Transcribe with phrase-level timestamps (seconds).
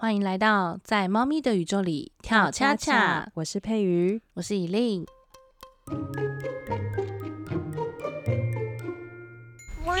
[0.00, 3.30] 欢迎来到在猫咪的宇宙里跳恰恰。
[3.34, 5.04] 我是佩瑜，我是以令。
[9.84, 9.94] 哇！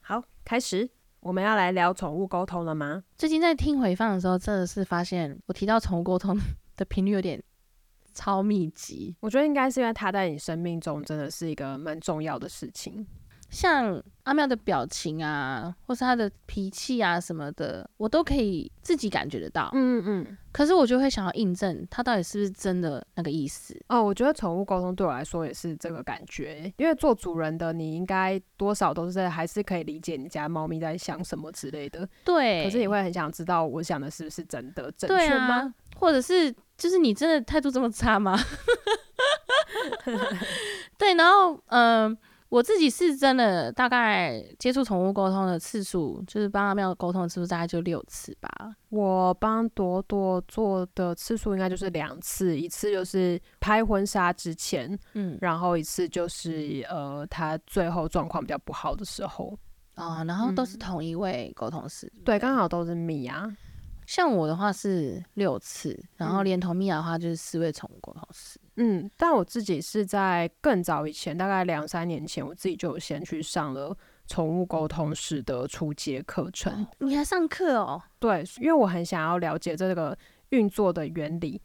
[0.00, 0.90] 好，开始，
[1.20, 3.04] 我们要来聊宠物沟通了吗？
[3.16, 6.36] 最近在听回放的时候，真的是发现我提到宠物沟通
[6.74, 7.40] 的频率有点
[8.12, 9.14] 超密集。
[9.20, 13.06] 我觉得应该是因为它在你生命中真的是一个蛮重要的事情。
[13.48, 19.70] 像阿妙的表情啊，或是他的脾气啊什么的，我都可以自己感觉得到。
[19.72, 20.38] 嗯嗯。
[20.52, 23.74] 可是我就会想要印证他到底是不是真的那个意思。
[23.88, 32.06] 哦，我觉得宠物沟通对我来说也是这个感觉，因为做主人的你应该多少都是还是可以理解你家猫咪在想什么之类的。
[32.24, 32.64] 对。
[32.64, 35.72] 可是你会很想知道我想的是不是真的正确吗？
[35.96, 38.38] 或者是就是你真的态度这么差吗？
[40.98, 42.18] 对，然后嗯。
[42.48, 48.48] 我自己是真的，大概接触宠物沟通的次数，就是帮阿妙沟通的次数，大概就六次吧。
[48.88, 59.58] 我帮朵朵做的次数应该就是两次，一次就是拍婚纱之前，嗯，然后一次就是呃，她最后状况比较不好的时候。
[59.96, 63.46] 哦，然后都是同一位沟通师，对，刚好都是米娅。
[64.06, 68.58] 像我的话是六次，然后连同米娅的话就是四位宠物沟通师。
[68.80, 73.96] 嗯，但我自己是在更早以前，大概两三年前，我自己就先去上了
[74.28, 76.86] 宠物沟通师的初阶课程。
[77.00, 78.00] 你还上课哦？
[78.20, 80.16] 对，因为我很想要了解这个
[80.50, 81.60] 运作的原理。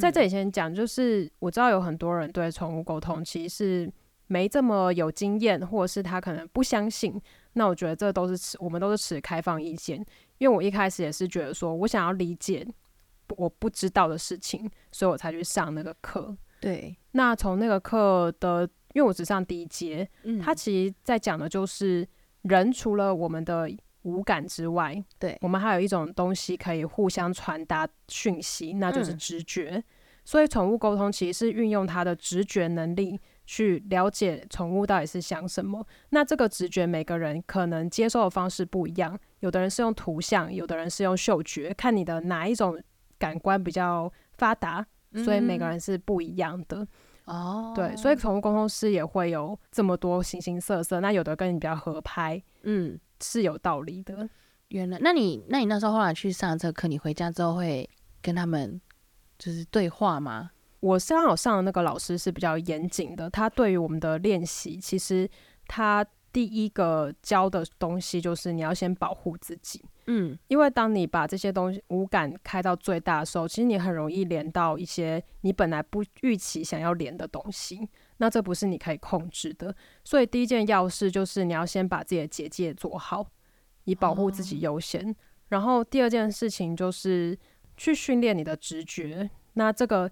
[0.00, 3.90] 在这里先讲，就是我知道有很多人对宠物沟通其实
[4.26, 7.20] 没这么有经验，或者是他可能不相信。
[7.52, 10.02] 那我觉得这都是持我们都是持开放意见。
[10.38, 12.66] 因为我一开始也是觉得说，我想要理解
[13.36, 16.34] 我不知道的事情，所以我才去上那个课。
[16.60, 22.06] 对，那从那个课的，因为我只上第一节，嗯，他其实在讲的就是
[22.42, 23.70] 人除了我们的
[24.02, 29.82] 五感之外，对我们还有一种东西可以互相传达讯息，那就是直觉。
[30.24, 35.86] 所以宠物沟通其实是运用它的直觉能力去了解宠物到底是想什么。
[36.10, 39.16] 那这个直觉每个人可能接受的方式不一样。
[39.38, 42.76] 有的人是用图像，有的人是用嗅觉，看你的哪一种
[43.20, 44.84] 感官比较发达，
[45.14, 46.86] 所以每个人是不一样的。
[47.24, 51.00] 哦，对，所以宠物沟通师也会有这么多形形色色。
[51.00, 54.28] 那有的跟你比较合拍，嗯，是有道理的。
[54.68, 57.88] 原来，那你那你那时候后来去上这课，你回家之后会
[58.22, 58.80] 跟他们
[59.38, 60.50] 就是对话吗？
[60.80, 65.28] 我刚好上的那个老师是比较严谨的，他对于我们的练习，其实
[65.66, 66.06] 他。
[66.36, 77.88] 第一个教的东西就是你要先保护自己，嗯，因为当你把这些东西五感开到最大的时候，其实你很容易连到一些你本来不预期想要连的东西，
[78.18, 79.74] 那这不是你可以控制的。
[80.04, 83.26] 所以第一件要事就是你要先把自己的结界做好，
[83.84, 85.16] 以保护自己优先。
[85.48, 87.34] 然后第二件事情就是
[87.78, 90.10] 去训练你的直觉，那这个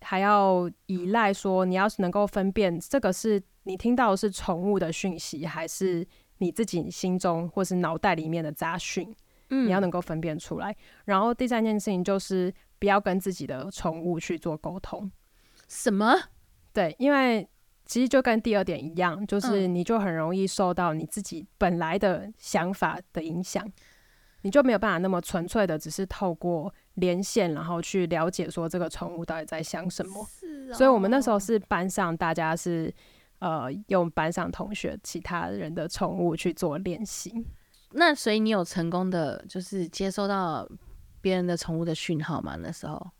[0.00, 3.42] 还要依赖说你要是能够分辨这个是。
[3.68, 6.04] 你听到的是宠物的讯息，还是
[6.38, 9.14] 你自己心中或是脑袋里面的杂讯？
[9.50, 10.74] 嗯，你要能够分辨出来。
[11.04, 15.10] 然后第三件事情就是不要跟自己的宠物去做沟通。
[15.68, 16.14] 什么？
[16.72, 17.46] 对，因为
[17.84, 23.70] 其实就跟第二点一样，就是你就很容易受到你自己本来的想法的影响，
[24.40, 30.26] 你就没有办法那么纯粹的只是透过连线，然后去了解说这个宠物到底在想什么。
[30.40, 32.90] 是，所以我们那时候是班上大家是。
[33.40, 37.46] 呃，用班上同学、其他人的宠物去做练习。
[37.92, 40.68] 那所以你有成功的，就是接收到
[41.20, 42.56] 别人的宠物的讯号吗？
[42.60, 43.10] 那时候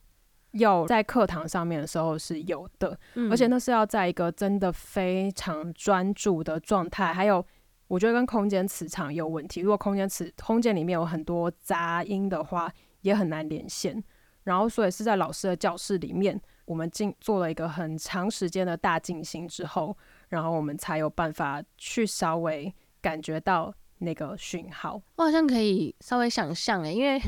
[0.50, 2.98] 有在课堂上面的时候是有的，
[3.30, 7.12] 而且那是要在一个真的非常专注的状态。
[7.14, 7.44] 还有，
[7.86, 9.60] 我觉得跟空间磁场有问题。
[9.60, 14.02] 如果空间磁空间里面有很多杂音的话，也很难连线。
[14.42, 16.40] 然后，所以是在老师的教室里面。
[16.68, 19.96] 我们进做了一个很长时间的大静心之后，
[20.28, 22.70] 然后我们才有办法去稍微
[23.00, 25.00] 感觉到那个讯号。
[25.16, 27.18] 我好像可以稍微想象诶，因为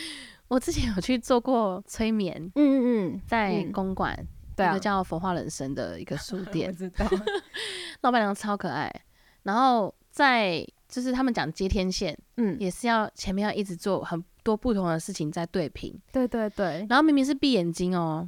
[0.48, 4.18] 我之前有去做过催眠，嗯嗯嗯，在公馆，
[4.54, 7.04] 一个叫佛化人生的一个书 店，知道，
[8.00, 8.90] 老板娘超可爱。
[9.42, 16.86] 然后在就是他们讲接天线，嗯，也是要前面要一直做很多不同的事情在对频，对对对。
[16.88, 18.26] 然后明明是闭眼睛哦。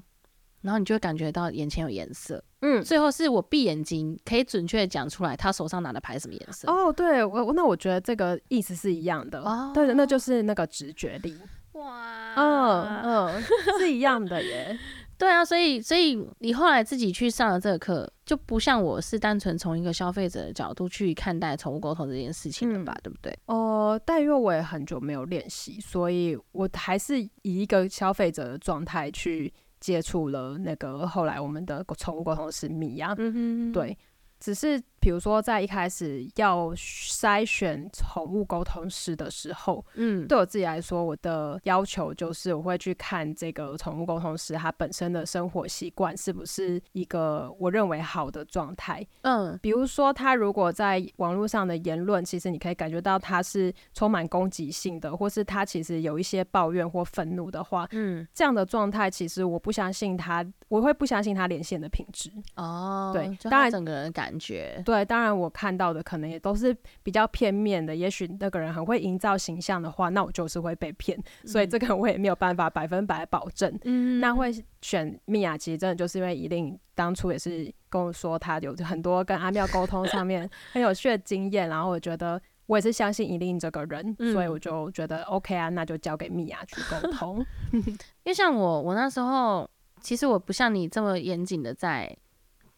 [0.60, 6.70] 然后你就会感觉到眼前有颜色，嗯，最后是我闭眼睛可以准确的讲出来他手上拿的牌什么颜色。
[6.70, 11.36] 哦，对我那我觉得这个意思是一样的，哦，对的，那就是那个直觉力。
[11.72, 13.42] 哇，嗯嗯，
[13.78, 14.76] 是一样的耶。
[15.16, 22.96] 对啊，所以所以你后来自己去上了这个课，就不像我是单纯从一个消费者的角度去看待宠物沟通这件事情了吧？
[23.02, 23.36] 对不对？
[23.46, 33.14] 哦，但因为我也很久没有练习，所以我还是以一个消费者的状态去接触了那个后来我们的宠物沟通师米娅。
[33.18, 33.96] 嗯哼，对。
[34.40, 62.30] 只是，比如说，在一开始要筛选宠物沟通师的时候，嗯，对我自己来说，我的要求就是我会去看这个宠物沟通师他本身的生活习惯是不是一个我认为好的状态，嗯，比如说他如果在网络上的言论，其实你可以感觉到他是充满攻击性的，或是他其实有一些抱怨或愤怒的话，嗯，这样的状态其实我不相信他，我会不相信他连线的品质。
[62.54, 64.28] 哦，对，当然整个人感。
[64.28, 67.94] 感觉对，当然我看到的可能也都是比较片面的。
[67.94, 73.78] 也许那个人很会营造形象的话，那我就是会被骗，所以这个我也没有办法百分百保证。
[73.84, 74.50] 嗯，那会
[74.80, 87.44] 选蜜雅，其实真的就是因为一令当初也是跟我说他有很多跟阿妙沟通上面 很有趣的经验，然后我觉得我也是相信一令这个人，所以我就觉得 OK 啊，那就交给蜜雅去沟 通。
[87.72, 87.84] 因
[88.24, 89.68] 为像我，我那时候
[90.00, 92.16] 其实我不像你这么严谨的在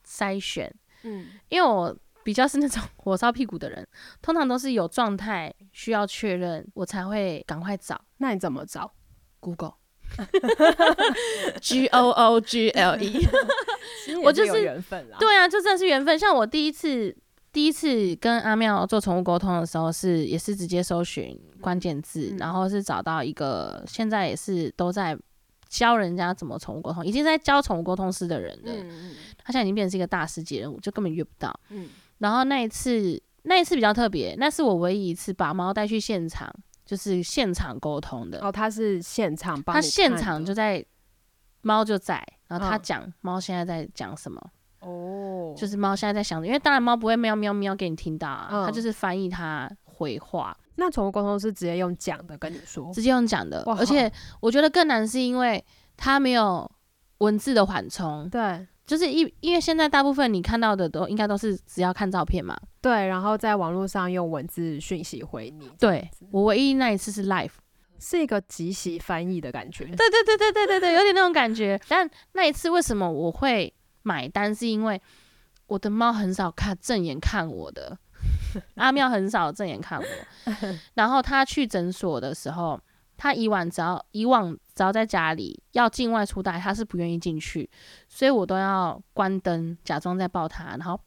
[0.04, 0.74] 筛选。
[1.02, 3.86] 嗯，因为我比较是那种火烧屁股的人，
[4.20, 8.00] 通常都是有状态需要确认，我才会赶快找。
[8.18, 8.92] 那你怎么找
[9.40, 10.26] ？Google，G
[11.96, 13.26] O O G L E，
[14.22, 15.16] 我就是缘分啦。
[15.18, 16.18] 对啊，就真的是缘分。
[16.18, 17.16] 像我第一次
[17.52, 25.18] 第一次跟阿妙做宠物沟通的时候，是也是直接搜寻关键字，然后是找到一个现在也是都在。
[25.70, 28.72] 教人家怎么宠物沟通，已经在教宠物沟通师的人了。
[28.74, 31.58] 嗯他现在已经变成是一个大师级人物，就根本约不到。
[31.70, 31.88] 嗯。
[32.18, 36.52] 然后那一次，那一次比较特别，那是我唯一一次把猫带去现场，
[36.84, 38.44] 就是现场沟通的。
[38.44, 40.84] 哦，他是现场帮他现场就在，
[41.62, 44.38] 猫就在，然后他讲猫现在在讲什么。
[44.80, 45.54] 哦。
[45.56, 50.56] 就是猫现在在想，因为当然猫不会喵喵喵给你听到啊，它就是翻译它回话。
[50.76, 55.62] 那宠物沟通是直接用讲的跟你说，直接用讲的，而且我觉得更难是因为
[55.96, 56.70] 它没有
[57.18, 58.28] 文字的缓冲。
[58.30, 62.58] 对，就是因因为现在大部分你看到的都应该都是只要看照片嘛。
[62.80, 65.70] 对，然后在网络上用文字讯息回你。
[65.78, 67.50] 对我唯一那一次是 live，
[67.98, 69.84] 是一个即席翻译的感觉。
[69.84, 71.78] 对对对对对对对，有点那种感觉。
[71.88, 73.70] 但那一次为什么我会
[74.02, 74.54] 买单？
[74.54, 75.00] 是因为
[75.66, 77.98] 我的猫很少看正眼看我的。
[78.76, 80.04] 阿妙很少正眼看我，
[80.94, 82.80] 然后他去诊所的时候，
[83.16, 87.68] 他以往只要以往只要在家里要进外出带，他是不愿意进去，
[88.08, 90.98] 所以我都要关灯，假装在抱他，然后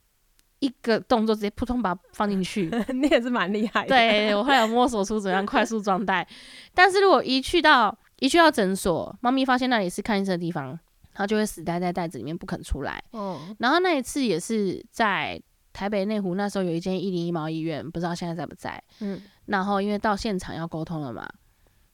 [0.59, 2.69] 一个动作直接扑通把它放进去。
[2.93, 3.89] 你也是蛮厉害的。
[3.89, 6.27] 对我后来摸索出怎样快速装袋，
[6.73, 10.79] 但是如果一去到一去到诊所，猫咪发现那里是看医生的地方，
[11.13, 13.03] 它就会死待在袋子里面不肯出来。
[13.11, 15.41] 哦，然后那一次也是在。
[15.73, 18.81] 台北内湖那时候有一间一零一毛医院，不知道现在在不在。
[18.99, 21.27] 嗯，然后因为到现场要沟通了嘛，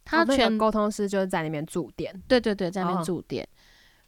[0.03, 2.13] 他全沟通师就是在那边驻点。
[2.27, 3.47] 对对对，在那边驻店。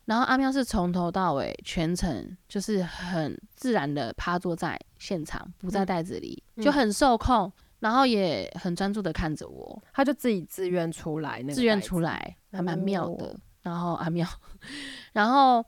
[0.05, 9.81] 然后阿喵是从头到尾全程就是很自然的趴坐在现场，不在袋子里，就很受控，然后也很专注的看着我。
[9.93, 13.39] 他就自己自愿出来，自愿出来，还蛮妙的。
[13.61, 14.27] 然后阿喵，
[15.13, 15.63] 然后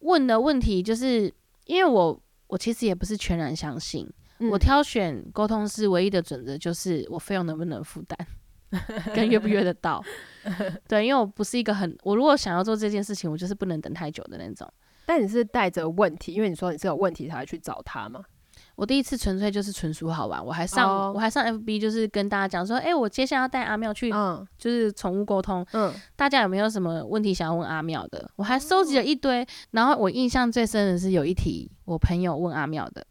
[0.00, 1.34] 问的问题就是
[1.64, 2.22] 因为我。
[2.48, 4.10] 我其实也不是全然相信，
[4.50, 8.18] 我挑选沟通师唯一的准则就是我费用能不能负担，
[9.14, 10.02] 跟约不约得到。
[10.88, 14.66] 对，因为我不是一个很，我如果想要做这件事情，我就是不能等太久的那种。
[15.06, 18.22] 但你是带着问题，因为你说你是有问题才会去找他吗？
[18.78, 24.08] 我第一次纯粹就是纯属好玩，我还上我还上 FB，就是跟大家讲说，哎，我接下来要带阿妙去，
[24.56, 28.30] 就是宠物沟通，嗯，大家有没有什么问题想要问阿妙的？
[28.36, 33.04] 我还收集了一堆，然后我印象最深的是有一题，我朋友问阿妙的，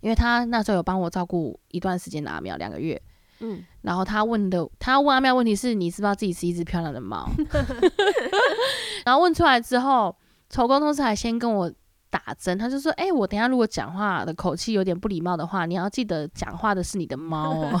[0.00, 3.00] 因为他那时候有帮我照顾一段时间的阿妙，两个月，
[3.40, 7.26] 嗯，然后他问的，他问阿妙问题是，你知不知道自己是一只漂亮的猫？
[9.06, 10.14] 然后问出来之后，
[10.50, 11.72] 宠沟通师还先跟我。
[12.12, 17.80] 打针，他就说：“哎，我等下如果讲话的口气有点不礼貌的话，你要记得讲话的是你的猫哦。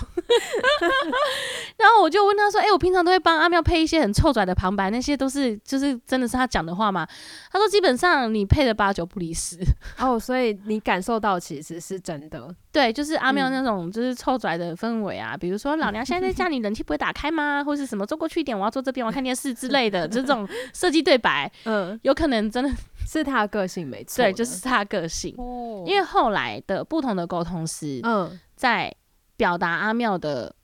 [1.76, 7.06] 然后我就问他说：“哎，我平常都会帮阿妙配一些很臭拽的旁白，那些都是就是真的是他讲的话吗？”
[7.52, 9.58] 他说：“基本上你配的八九不离十。”
[10.00, 12.48] 哦，所以你感受到其实是真的。
[12.72, 17.62] 对，就是阿妙那种就是臭拽的氛围啊，比如说老娘现在在家里，冷气不会打开吗？
[17.62, 22.70] 或是什么坐过去一点，我要坐这边，我看电视之类的这种设计对白，嗯，有可能真的。
[23.18, 25.34] 是他的个性没错，对，就是他的个性。
[25.38, 28.94] 哦，因为后来的不同的沟通师，嗯，在
[29.36, 30.54] 表达阿妙的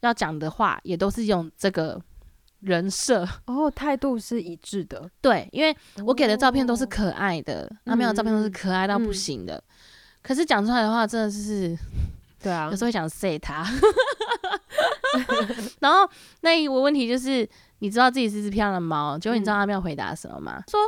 [0.00, 2.00] 要讲的话，也都是用这个
[2.60, 5.08] 人设哦，态度是一致的。
[5.20, 9.62] 对，因为我给的照片都是可爱的，阿妙的照片都是可爱到不行的。
[10.22, 11.76] 可是讲出来的话，真的是，
[12.42, 13.64] 对啊， 有时候会想 say 他。
[15.80, 16.08] 然后
[16.40, 17.48] 那一个问题就是，
[17.78, 20.62] 你知道自己是只漂亮的猫，结果你知道阿妙回答什么吗？
[20.66, 20.80] 说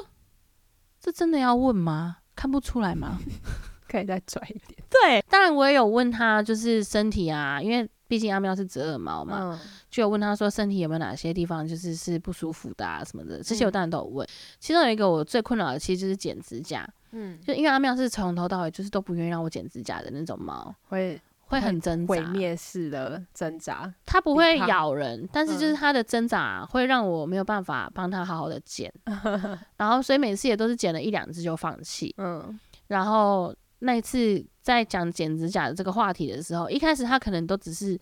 [1.06, 2.16] 这真的要问吗？
[2.34, 3.16] 看不出来吗？
[3.88, 4.82] 可以再拽一点。
[4.90, 9.56] 对，当然我也有问他，就是身体啊，因为毕竟阿喵是折耳猫嘛，
[9.88, 14.28] 就有问他说身体有没有哪些地方就是是不舒服的啊什么的，这些我当然都有问。
[14.58, 16.84] 其中有一个我最困扰的，其实就是剪指甲。
[17.12, 23.92] 嗯，就因为阿喵是从头到尾就是都不愿意让我剪指甲的那种猫，会会很挣扎，毁灭式的挣扎。
[24.04, 28.92] 它不会咬人，但是就是它的挣扎会让我没有办法帮它好好的剪。
[29.76, 32.14] 然后所以每次也都是剪了一两只就放弃。
[32.18, 33.54] 嗯，然后。
[33.80, 37.96] 那一次在讲剪指甲的这个话题的时候，一开始他可能都只是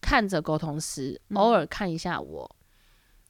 [0.00, 2.56] 看着沟通师，偶尔看一下我。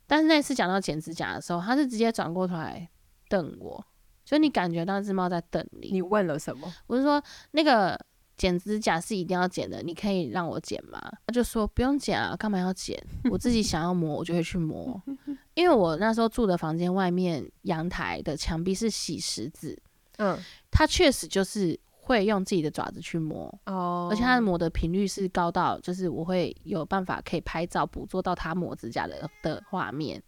[0.07, 2.89] 但是那次讲到剪指甲的时候，他是直接转过头来
[3.29, 3.87] 瞪我，
[4.25, 5.91] 所以你感觉那只猫在瞪你。
[5.93, 6.67] 你问了什么？
[6.87, 7.95] 我是说那个
[8.37, 11.01] 剪指甲是一定要剪的，你可以让我剪吗？
[11.27, 13.03] 他就说不用剪啊，干嘛要剪？
[13.31, 15.01] 我自己想要磨，我就会去磨。
[15.55, 19.81] 因为我那时候住的房间外面阳台的墙壁是洗石子。
[20.19, 20.39] 嗯，
[20.71, 30.23] 他确实就是会用自己的爪子去磨哦，而且他的磨的频率是高到，就是我会有办法可以拍照捕捉到他磨指甲的的画面。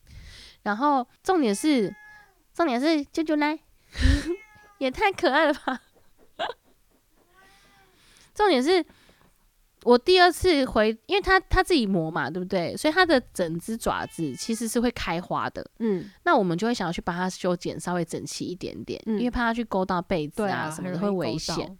[0.63, 1.95] 然后重点是，
[2.53, 3.59] 重点是啾啾来，
[4.79, 5.81] 也太可爱了吧！
[8.39, 8.85] 重点是。
[9.85, 12.77] 我第二次回，因为它它自己磨嘛，对不对？
[12.77, 15.65] 所以它的整只爪子其实是会开花的。
[15.79, 21.79] 嗯，那我们就会想要去把它修剪稍微整齐一点点，因为怕它去勾到被子啊什么的会危险。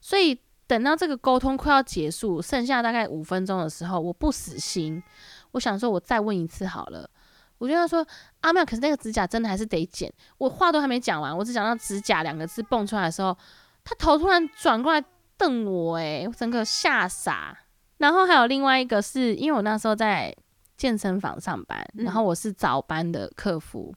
[0.00, 5.02] 所以等到这个沟通快要结束，剩下大概五分钟的时候，我不死心，
[5.50, 7.10] 我想说我再问一次好了。
[7.58, 8.06] 我就他说
[8.42, 10.10] 阿妙，可是那个指甲真的还是得剪。
[10.38, 13.36] 我话都还没讲完，我只讲到指甲两个字蹦出来的时候，
[13.82, 15.04] 他头突然转过来。
[15.36, 17.58] 瞪我哎，整个吓傻。
[17.98, 20.34] 然后还有另外一个是，因为我那时候在
[20.76, 23.94] 健身房上班，然后我是早班的客服，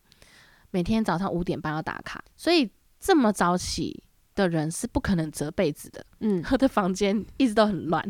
[0.71, 4.03] 每天早上五点半要打卡，所以这么早起
[4.35, 6.05] 的人是不可能折被子的。
[6.19, 8.07] 嗯， 我的房间一直都很乱。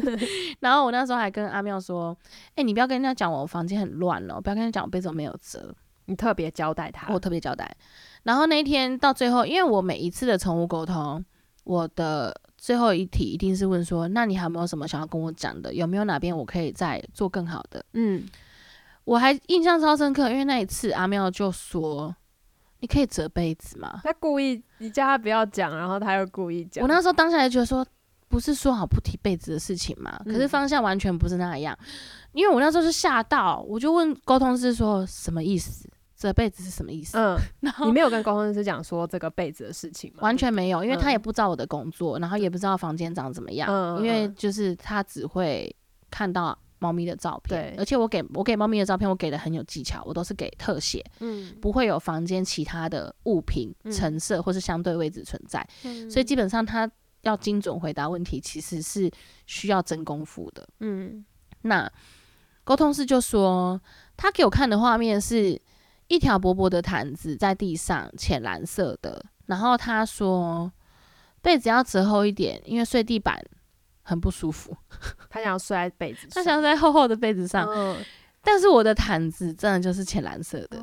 [0.60, 2.16] 然后我那时候还跟阿妙说
[2.54, 5.74] ：“哎，你不要跟人家讲我房间很乱了，不要跟人家讲我被子没有折。”
[6.06, 7.74] 你特别交代他，我特别交代。
[8.24, 11.24] 然后那一天到最后，因为我每一次的宠物沟通，
[11.64, 12.34] 我的。
[12.62, 15.74] 最后一题一定是问说，那你还有没有什么想要跟我讲的？
[15.74, 17.84] 有没有哪边我可以再做更好的？
[17.94, 18.24] 嗯，
[19.02, 22.14] 我还印象超深刻，因为那一次阿妙就说
[22.78, 26.84] ：“你可以折被子吗？”他故意，你叫他不要讲，然后他又故意讲。
[26.84, 27.84] 我那时候当下就觉得说，
[28.28, 30.22] 不是说好不提被子的事情吗？
[30.24, 31.76] 可是方向完全不是那样，
[32.30, 35.88] 因为我那时候是吓到，我就问沟通师说什么意思。
[36.22, 37.18] 折被子是什么意思？
[37.18, 40.20] 嗯， 然后你没有跟工程师讲说这个被子的事情吗？
[40.22, 43.68] 完全没有，因为他也不知道我的工作，然后也不知道房间长怎么样。
[43.68, 45.74] 嗯，因为就是他只会
[46.12, 55.66] 看到猫咪的照片，对，而且我给我给猫咪的照片，我给的很有技巧，我都是给特写，嗯，不会有房间其他的物品陈设或是相对位置存在，
[56.08, 56.88] 所以基本上他
[57.22, 59.10] 要精准回答问题，其实是
[59.46, 60.64] 需要真功夫的。
[60.78, 61.24] 嗯，
[61.62, 61.90] 那
[62.62, 63.80] 沟通师就说
[64.16, 65.60] 他给我看的画面是。
[66.08, 69.24] 一条薄薄的毯子在地上，浅蓝色的。
[69.46, 70.70] 然后他说，
[71.40, 73.42] 被子要折厚一点，因为睡地板
[74.02, 74.76] 很不舒服。
[75.30, 77.68] 他想要睡在被子，他想要在厚厚的被子上。
[78.42, 80.78] 但是我的毯子真的就是浅蓝色的，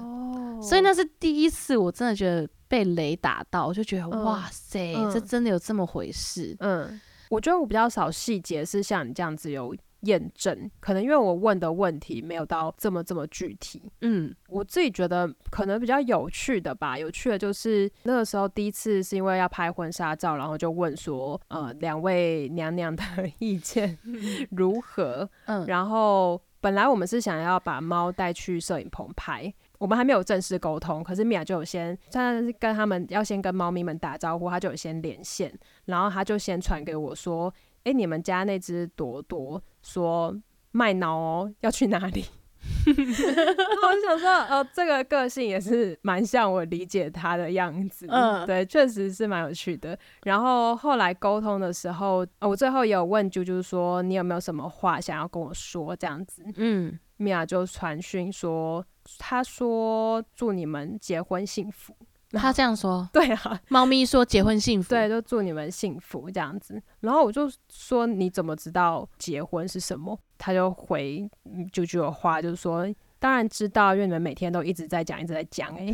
[0.61, 6.55] 所以那是第一次，我真的觉得被雷打到，我就觉得哇塞，这真的有这么回事？
[6.59, 6.99] 嗯，
[7.29, 9.75] 我觉得我比较少细节是像你这样子有。
[10.01, 16.97] 验证可能因为我问的问题没有到这么这么具体，嗯，我自己觉得可能比较有趣的吧。
[16.97, 23.03] 有趣的就是那个时候第一次是因为要拍婚纱照，然后就问说，呃，两位娘娘的
[23.39, 23.97] 意见
[24.51, 25.29] 如何？
[25.45, 35.53] 嗯，然后本来我们是想要把猫带去摄影棚拍，我们还没有正式沟通，可是米娅就有先，在跟他们要先跟猫咪们打招呼，他就有先连线，
[35.85, 37.53] 然后他就先传给我说。
[37.85, 40.35] 哎，你们家那只朵朵说
[40.71, 42.25] 卖脑哦，要去哪里？
[42.85, 48.05] 我想说，哦，这个个性也是蛮像我理解他的样子。
[48.09, 49.97] 嗯，对，确实是蛮有趣的。
[50.23, 55.95] 然后后来沟通的时候，我最后也有问啾啾说，你有没有什么话想要跟我说？
[55.95, 58.85] 这样子，嗯，米娅就传讯说，
[59.17, 61.95] 他说祝你们结婚幸福。
[62.31, 66.81] 他这样说，对啊，猫咪说结婚幸福，对，就祝你们幸福这样子。
[66.99, 70.17] 然后我就说你怎么知道结婚是什么？
[70.37, 71.27] 他就回
[71.73, 75.93] 啾啾的话，就是说当然知道，因为你们每天都一直在讲，一直在讲，哎，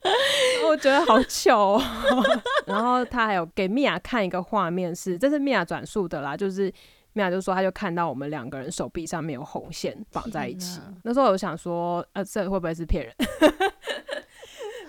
[0.68, 1.74] 我觉得好糗。
[1.74, 1.82] 哦。
[2.66, 6.72] 然后他还有给米娅看一个画面，是这是米娅转述的啦，就是
[7.12, 10.80] 米娅就说，他就看到我们两个人手臂上面有红线绑在一起。
[11.04, 13.14] 那时候我想说，呃，这会不会是骗人？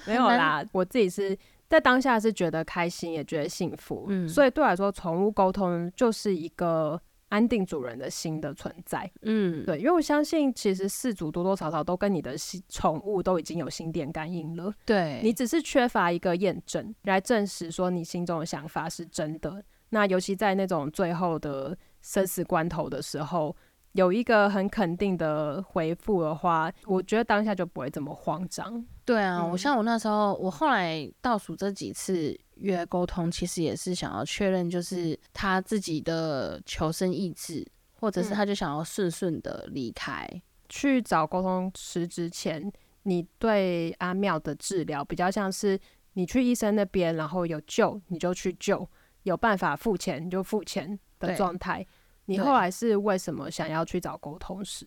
[0.09, 1.37] 没有啦，我自己是
[1.67, 4.05] 在当下是觉得开心，也觉得幸福。
[4.09, 7.01] 嗯，所以对我来说，宠物沟通就是一个。
[7.31, 19.63] 安定主人的心的存在，嗯，对，因为我相信，其实四主多多少少都跟你的心宠物都已经有心电感应了，对你只是缺乏一个验证来证实说你心中的想法是真的。
[19.89, 23.55] 那尤其在那种最后的生死关头的时候。
[23.93, 28.85] 有一个很肯定的回复的话，我觉得当下就不会这么慌张。
[29.09, 40.29] 对啊，我像我那时候，我后来倒数这几次约沟通，其实也是想要确认，就是他自己的求生意志，或者是他就想要顺顺的离开。
[40.69, 45.79] 去找沟通师之前，你对阿妙的治疗比较像是
[46.13, 48.87] 你去医生那边，然后有救你就去救，
[49.23, 51.83] 有办法付钱你就付钱的状态。
[52.25, 54.85] 你后来是为什么想要去找沟通师？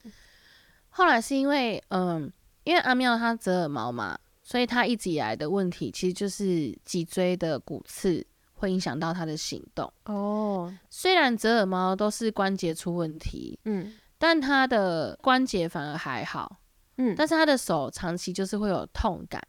[0.90, 2.32] 后来是因为，嗯，
[2.64, 9.92] 因为阿妙他折耳猫嘛，所以他一直以来的问题其实就是脊椎的骨刺会影响到他的行动。
[10.04, 16.60] 哦，虽然折耳猫都是关节出问题，嗯，但他的关节反而还好，
[16.98, 19.42] 嗯，但是他的手长期就是会有痛感，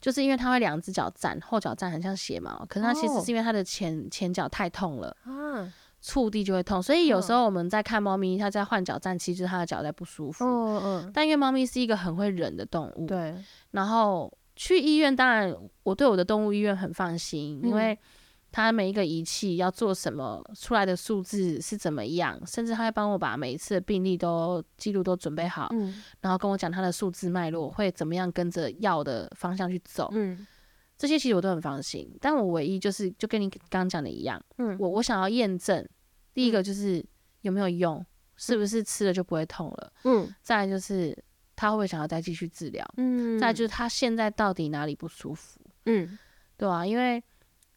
[0.00, 5.72] 就是因为他会两只脚站，后脚站很像斜毛，可是他其实是因为他的前前脚太痛了啊。
[6.00, 10.44] 触地就会痛，所以有时候我们在看猫咪，它在换脚站，其实它的脚在不舒服。
[10.44, 11.10] 嗯嗯。
[11.12, 13.34] 但因为猫咪是一个很会忍的动物，对。
[13.72, 17.98] 然后去医院，当然我对我的动物医院很放心，因为
[18.52, 26.02] 它每一个仪器要做什么，出来的数字是怎么样，甚至它会帮我把每一次的病例都记录都准备好，嗯。
[26.20, 30.46] 然后跟我讲它的数字脉络会怎么样，跟着药的方向去走，嗯。
[30.98, 34.76] 这些其实我都很放心，但我唯一就是就跟你刚刚讲的一样，嗯。
[34.78, 35.86] 我我想要验证。
[36.32, 37.04] 第一个就是
[37.40, 38.04] 有没有用，
[38.36, 39.92] 是不是吃了就不会痛了？
[40.04, 41.16] 嗯，再来就是
[41.54, 42.86] 他会不会想要再继续治疗？
[42.98, 45.58] 嗯，再就是他现在到底哪里不舒服？
[45.86, 46.18] 嗯，
[46.58, 47.22] 对啊，因为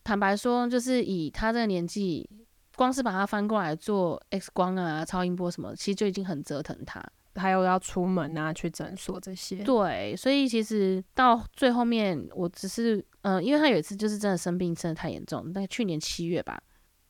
[0.04, 2.30] 坦白说，就是以他这个年纪，
[2.76, 7.02] 光是把他翻过来做 X 光啊、超音波什么，其实就已经很折腾他，
[7.40, 9.64] 还有要出门啊、去诊所这些。
[9.64, 16.62] 对，所以其实到最后面，我只是嗯，因为他有一次就是真的生病，真的太严重，大概去年七月吧。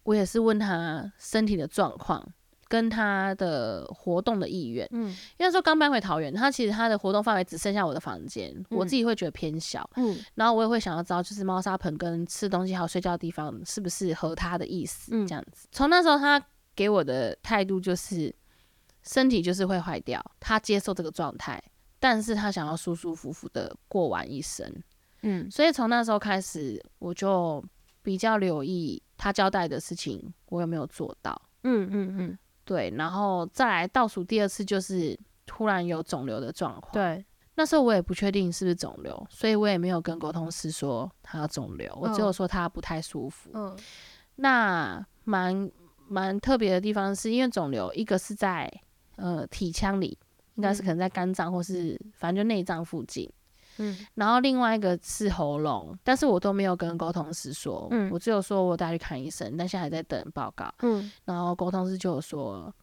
[0.03, 2.25] 我也是问他身体的状况，
[2.67, 4.87] 跟他的活动的意愿。
[4.91, 9.87] 嗯，因为说刚搬回桃园，他其实他的活动范围只剩下我的房间，我自己会觉得偏小。
[9.97, 15.11] 嗯，然后我也会想要知道，就是猫砂盆跟吃东西还有睡觉的地方是不是合他的意思？
[15.27, 15.67] 这样子。
[15.71, 16.43] 从那时候他
[16.75, 18.33] 给我的态度就是，
[19.09, 21.59] 身体就是会坏掉，他接受这个状态，
[21.99, 24.71] 但是他想要舒舒服服的过完一生。
[25.23, 27.63] 嗯，所以从那时候开始，我就
[28.03, 29.01] 比较留意。
[29.17, 31.41] 他交代的事情，我有没有做到？
[31.63, 32.93] 嗯嗯嗯，对。
[32.95, 36.93] 然后再来倒数第二次，就是突然有肿瘤的状况。
[36.93, 43.49] 对，那时候我也不确定是不是肿瘤，所以我也没有跟沟通师说他肿瘤，我只有说他不太舒服。
[43.53, 43.75] 嗯，
[44.37, 45.69] 那蛮
[46.07, 48.71] 蛮特别的地方是因为肿瘤，一个是在
[49.19, 50.17] 呃体腔里，
[50.55, 53.29] 应该是可能在肝脏或是反正就内脏附近。
[53.81, 62.73] 嗯，然后另外一个是喉咙，但是我都没有跟沟通师说，嗯，我只有说我带去看医生，但现在还在等报告，嗯，然后沟通师就有说，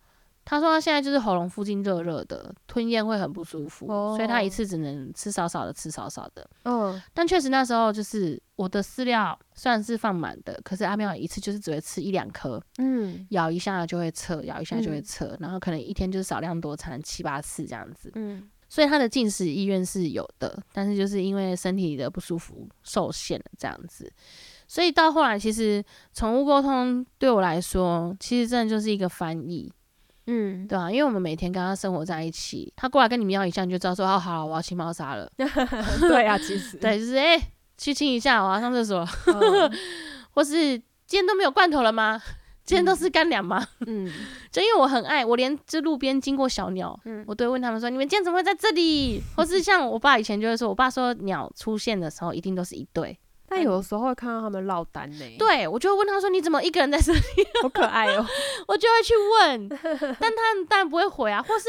[0.46, 18.48] 他说他现在就是喉咙附近热热的，吞咽会很不舒服，所以他一次只能吃少少的，吃少少的，嗯，但确实那时候就是我的饲料虽然是放满的，可是阿妙一次就是只会吃一两颗，嗯，咬一下就会撤，咬一下就会撤，然后可能一天就是少量多餐七八次这样子，嗯。
[18.68, 24.12] 所以他的进食意愿是有的，但是就是因为身体的不舒服受限了这样子。
[24.66, 25.82] 所以到后来，其实
[26.12, 29.72] 宠物沟通对我来说，其实真的就是一个翻译，
[30.26, 35.30] 嗯，对啊，因为我们每天跟他生活在一起，他过来跟你喵一下，你就知道说哦，好了，我要清猫砂了。
[35.36, 37.40] 对啊，其实 对，就是哎，
[37.78, 39.06] 去亲一下，我要上厕所，
[40.32, 42.20] 或是今天都没有罐头了吗？
[42.64, 43.64] 今天都是干粮吗？
[43.86, 44.10] 嗯，
[44.50, 53.16] 就因为我很爱，我连这路边经过小鸟，嗯，我都会问他们说：“你们今天怎么会在这里？”或是像我爸以前就会说，我爸说鸟出现的时候一定都是一对，
[53.48, 55.36] 但有的时候会看到他们落单呢。
[55.38, 57.20] 对，我就会问他说：“你怎么一个人在这里？”
[57.62, 58.26] 好可爱哦，
[58.68, 59.68] 我就会去问，
[60.20, 61.42] 但他当然不会回啊。
[61.42, 61.68] 或是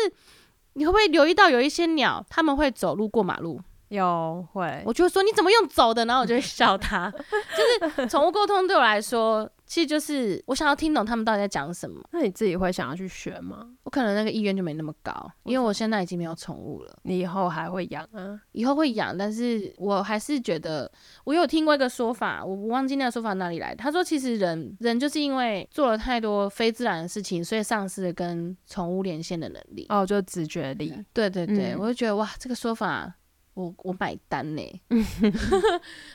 [0.74, 3.60] 你会不会留意到有一些鸟，他们会走路过马路？
[3.90, 7.12] 有会，我就会说你怎么用走的，然后我就会笑他。
[7.92, 9.50] 就是宠物沟通对我来说。
[9.68, 12.02] 其实就是我想要听懂他们到底在讲什么。
[12.14, 13.68] 那你自己会想要去学吗？
[13.84, 16.98] 我可能那个意愿就没那么高，因为我现在已经没有宠物了。
[17.04, 18.40] 你以后还会养啊？
[18.54, 20.90] 以后会养，但是我还是觉得，
[21.26, 23.76] 我有听过一个说法，我不忘记那个说法哪里来。
[23.76, 29.86] 他说，其实人人就是因为做了太多非自然的事情，所以丧失了跟宠物连线的能力。
[29.90, 30.98] 哦，就直觉力。
[31.12, 33.14] 对对对，我就觉得哇，这个说法。
[33.58, 34.62] 我我买单呢。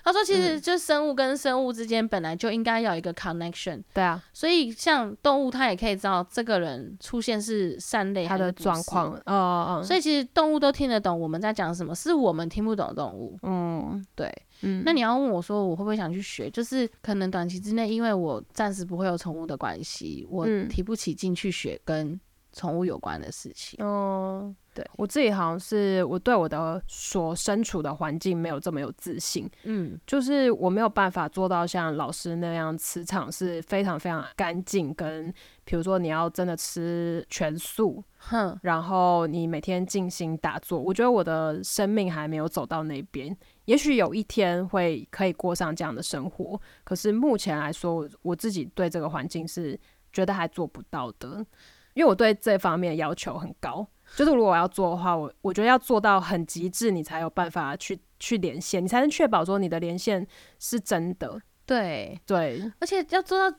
[0.05, 3.83] 他说，其实就生物跟生物之间本来就应该要一个 connection。
[3.93, 9.13] 对啊，所以像动物，它也可以知道这个人出现是善类，它的状况。
[9.27, 9.35] 哦
[9.81, 9.83] 哦。
[9.85, 13.37] 所以其实动物都听得懂我们在讲什么，是我们听不懂动物。
[13.43, 14.33] 嗯，对。
[14.61, 16.49] 嗯，那你要问我说，我会不会想去学？
[16.49, 22.21] 就是可能短期之内，因为我暂时不会有宠物的关系，我提不起劲去学跟
[22.53, 23.85] 宠物有关的事情。
[23.85, 24.55] 哦。
[24.75, 24.87] 对。
[24.97, 35.33] 我自己好像是我对我的所身处的环境没有这么有自信，嗯，就是我没有办法做到像老师那样磁场是非常非常干净，跟
[35.65, 49.79] 比如说你要真的吃全素，哼，然后你每天静心打坐，我觉得我的生命还没有走到那边，也许有一天会可以过上这样的生活，可是目前来说，我自己对这个环境是
[50.13, 51.45] 觉得还做不到的，
[51.95, 53.87] 因为我对这方面要求很高。
[54.15, 60.27] 就是如果我要做的话，我我觉得要做到很极致，你才有办法去去连线，你才能确保说你的连线
[60.59, 61.41] 是真的。
[61.65, 63.57] 对对，而且要做到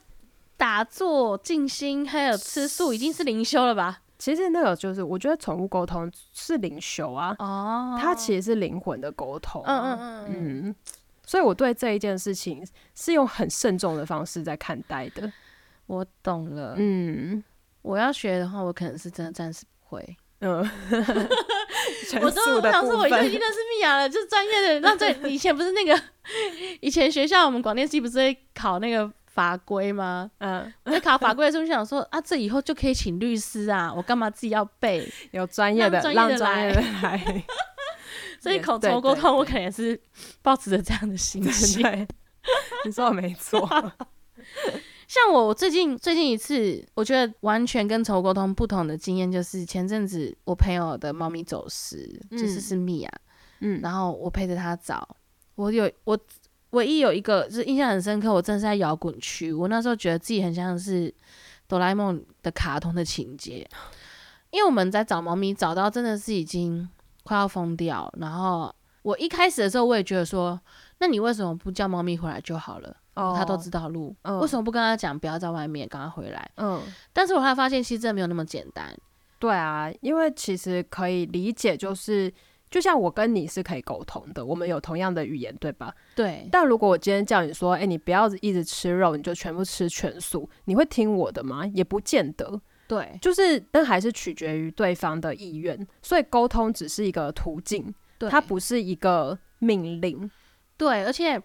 [0.56, 4.02] 打坐、静心，还有吃素，已经是灵修了吧？
[4.20, 7.36] 其实那个就是，我觉得宠物沟通是灵修啊。
[7.40, 9.64] 哦，它其实是灵魂的沟通。
[9.66, 10.26] 嗯嗯嗯
[10.68, 10.76] 嗯。
[11.26, 15.32] 所以我对这一件事情是用很慎重的方式在看待的。
[15.88, 16.76] 我懂了。
[16.78, 17.44] 嗯，
[17.84, 20.18] 我要学的话，我可能是真的暂时不会。
[20.46, 20.58] 嗯，
[22.22, 24.80] 我都想说，我已经认识米娅了，就是专业的。
[24.82, 25.98] 那这 以前不是那个，
[26.82, 30.30] 以前学校我们广电系不是会考那个法规吗？
[30.40, 35.10] 嗯，在考法规的时候就想说啊，这以后就可以请律师啊，我干嘛自己要背？
[35.32, 37.46] 有专业的，让专业的来。
[38.42, 39.98] 所以口头沟通，我可能也是
[40.42, 42.08] 保持着这样的心情。
[42.84, 43.66] 你说的没错。
[45.14, 53.12] 像我最近最近一次，我觉得完全跟宠物沟通不同的经验，就是前阵子我朋友的猫咪走失，就是是米娅，
[53.60, 55.08] 嗯，然后我陪着他找，
[55.54, 56.18] 我有我
[56.72, 61.14] 唯一有一个就是印象很深刻，我真的是在摇滚区，我那时候觉得自己很像是
[61.68, 63.70] 哆啦 A 梦的卡通的情节，
[64.50, 66.90] 因为我们在找猫咪，找到真的是已经
[67.22, 68.74] 快要疯掉，然后
[69.04, 70.60] 我一开始的时候我也觉得说，
[70.98, 72.98] 那你为什么不叫猫咪回来就好了？
[73.16, 76.50] 哦，他都知道路，为什么不跟他讲不要在外面，赶快回来？
[76.58, 78.92] 嗯，但是我后来发现，其实真的没有那么简单。
[79.38, 82.34] 对啊，因为其实可以理解，就是
[82.72, 85.94] 就像我跟你是可以沟通的，我们有同样的语言，对吧？
[86.16, 86.48] 对。
[86.52, 91.66] 但如果我今天叫你说，哎，你不要一直吃肉，你就全部吃全素，你会听我的吗？
[91.68, 92.60] 也不见得。
[92.88, 97.94] 对，就是那还是取决于对方的意愿，所以沟通只是一个途径，
[98.30, 100.32] 它不是一个命令。
[100.78, 101.40] 对，而且。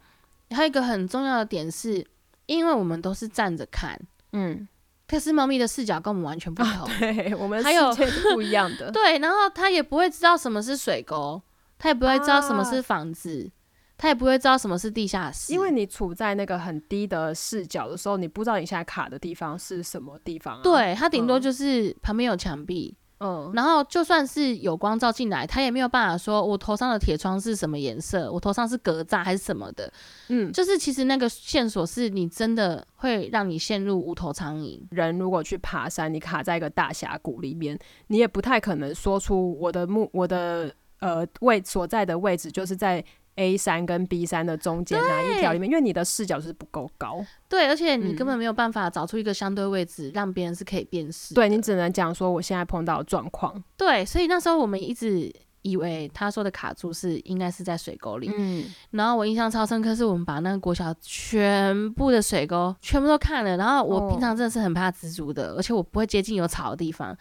[0.50, 2.04] 还有一个很重要的点是，
[2.46, 4.00] 因为我们都是站着看，
[4.32, 4.66] 嗯，
[5.06, 7.94] 可是猫咪的视角跟我们完全不同，对，我们还有
[8.34, 11.40] 不一样的， 对，然后它也不会知道什么是水沟，
[11.78, 13.50] 它也不会知道什么是房子，
[13.96, 22.96] 它也不会知道什么是地下室，因为你处在那个很低的视角的时候，你不知道你现在卡的地方是什么地方，对，它顶多就是旁边有墙壁。
[23.20, 29.92] 嗯，然后就算是有光照进来，他也没有办法说我头上的铁窗是什么颜色，我头上是格栅还是什么的。
[30.28, 34.80] 嗯，就是其实那个线索是你真的会让你陷入无头苍蝇。
[34.90, 43.04] 人如果去爬山，你卡在一个大峡谷里面，你也不太可能说出我的目我的呃位所在的位置就是在。
[43.38, 45.70] A 三跟 B 三的中间哪一条里面？
[45.70, 51.34] 因为你的视角是不够高，对，而且你根本没有办法找出一个相对位置，让别人是可以辨识。
[51.34, 53.62] 对你只能讲说我现在碰到状况。
[53.76, 58.28] 对，所以那时候我们一直以为他说的卡住是应该是在水沟里。
[58.36, 63.56] 嗯，然后我印象超深刻，是我们把那个国小全部的水沟全部都看了。
[63.56, 67.16] 然后我平常真的是很怕蜘蛛的，而且我不会接近有草的地方，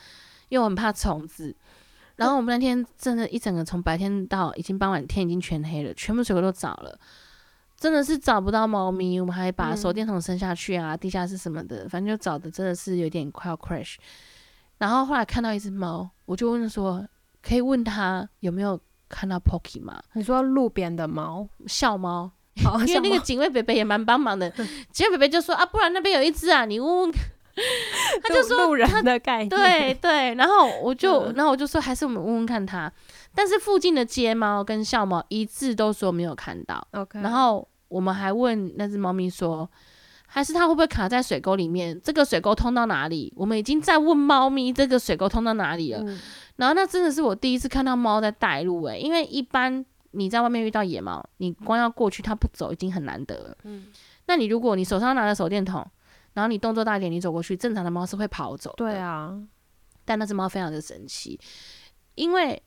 [0.50, 1.56] 因为我很怕虫子。
[2.18, 7.00] 然后我们那天真的，一整个从白天到已经傍晚，天已经全黑了，全部水沟都找了，
[7.78, 9.20] 真的是找不到猫咪。
[9.20, 13.96] 我们还把手电筒伸下去啊，地下室什么的，反正就找的真的是有点快要 crash。
[14.80, 17.08] 然后后来看到一只猫，我就问说，
[17.42, 20.02] 可以问他有没有看到 Pocky 吗？
[20.14, 22.32] 你说路边的猫， 笑猫，
[22.88, 24.50] 因为那个警卫北北也蛮帮忙的。
[24.92, 27.12] 警卫北北就说啊，不然那边有一只啊，你问问。
[28.24, 32.92] 他就说路人的概念，对对，然后我就，然后我就说，还是我们问问看他。
[33.34, 36.88] 但是附近的街猫跟校猫一致都说没有看到。
[36.92, 39.70] OK，然后我们还问那只猫咪说，
[40.26, 42.00] 还是它会不会卡在水沟里面？
[42.04, 43.32] 这个水沟通到哪里？
[43.36, 46.04] 我们已经在问猫咪这个水沟通到哪里了。
[46.56, 53.58] 然后那真的是我第一次看到猫在带路诶，因为一般你在外面遇到野猫，你光要过去它不走已经很难得了。
[53.66, 53.86] 嗯，
[54.26, 55.86] 那你如果你手上拿着手电筒，
[56.38, 58.72] 然后你动作大一点，你走过去，正常的猫是会跑走。
[58.78, 59.36] 对啊，
[60.06, 61.40] 但那只猫非常的神奇，
[62.14, 62.62] 因为。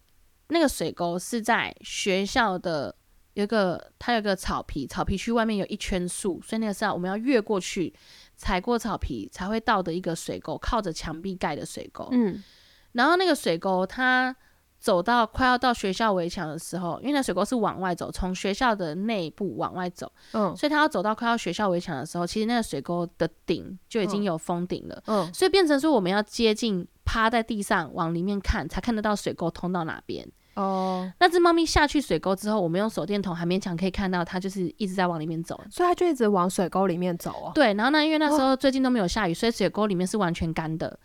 [0.52, 2.92] 那个水沟是在学校的
[3.34, 7.94] 有一个，它有个草皮，草皮区外面有一圈树，所以那个是要我们要越过去，
[8.34, 12.08] 踩过草皮才会到的一个水沟，靠着墙壁盖的水沟。
[12.10, 12.42] 嗯，
[12.90, 14.34] 然后那个水沟，它
[14.80, 30.26] 走到快要到学校围墙的时候，因为那水沟是往外走，从学校的内部往外走，嗯，所以它要走到快要学校围墙的时候，其实那个水沟的顶就已经有封顶了，嗯，所以变成说我们要接近趴在地上往里面看，才看得到水沟通到哪边。
[30.54, 37.52] 哦，那只猫咪下去水沟之后，我们用手电筒还勉强可以看到它，就是一直在往里面走，所以它就一直往水沟里面走哦。
[37.54, 40.98] 对，然后呢，因为那时候最近都没有下雨，所以水沟里面是完全干的。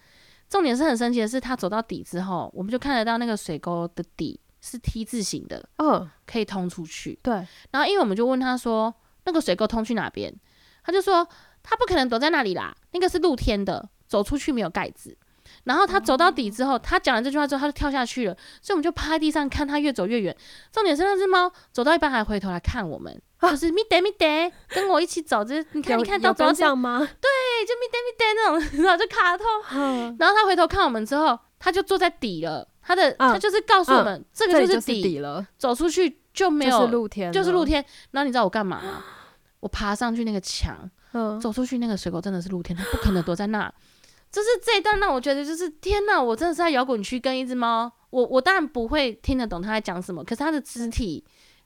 [0.49, 7.19] 重点是很神奇的是，它走到底之后，我们就看得到那个水沟的底是 T 字形的，嗯，可以通出去。
[7.21, 7.34] 对，
[7.71, 8.93] 然后因为我们就问他说，
[9.25, 10.34] 那个水沟通去哪边？
[10.84, 11.27] 他就说，
[11.63, 15.17] 他不可能躲在那里啦，那个是露天的，走出去没有盖子。
[15.63, 18.36] 然后他走到底之后，他讲了这句话之后，他就跳下去了。
[18.62, 20.36] 所以我们就趴在地上看他越走越远。
[20.71, 23.19] 重点是那只猫走到一半还回头来看我们，
[23.51, 25.43] 就是咪得咪得，跟我一起走。
[25.43, 26.99] 就是你看，你看到走向吗？
[26.99, 29.45] 对，就咪得咪得那种， 然后就卡通。
[30.17, 32.67] 然后他回头看我们之后，他就坐在底了。
[32.81, 35.45] 他的他就是告诉我们，这个就是底了。
[35.58, 37.84] 走出去就没有露天，就是露天。
[38.12, 39.03] 然后你知道我干嘛吗？
[39.60, 40.89] 我爬上去那个墙，
[41.41, 43.73] 走出去那个水沟真的是露天，他不可能躲在那。
[44.31, 47.91] 就是这一段让我觉得，就是天哪，我真的是在摇滚区跟一只猫。
[48.10, 51.25] 我我当然不会听得懂他在讲什么，可是他的肢体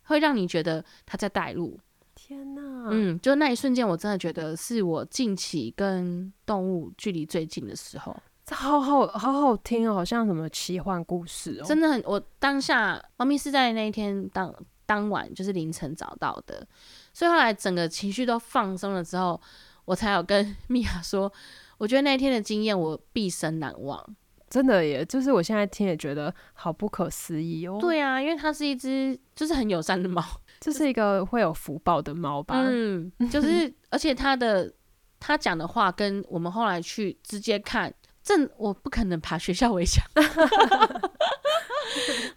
[0.10, 1.80] 会让你觉得他在带路。
[2.14, 8.16] 天哪，嗯，就那一瞬间，我真的觉得是我近期跟动物距离最近的时候。
[8.46, 11.66] 这好好好好听哦，好像什么奇幻故事哦。
[11.66, 14.54] 真的很，我当下猫咪是在那一天当
[14.86, 16.68] 当晚就是凌晨找到的，
[17.14, 19.40] 所以后来整个情绪都放松了之后，
[19.86, 21.32] 我才有跟 米娅说。
[21.78, 24.06] 我觉得那一天的经验我毕生难忘，
[24.50, 25.06] 真的耶！
[25.06, 27.78] 就是我现在听也觉得好不可思议哦。
[27.80, 30.24] 对啊，因为它是一只就是很友善的猫，
[30.60, 32.56] 这是一个会有福报的猫吧？
[32.66, 34.74] 嗯，就是而且它的
[35.20, 40.04] 它讲的话跟我们后来去直接看，正我不可能爬学校围墙。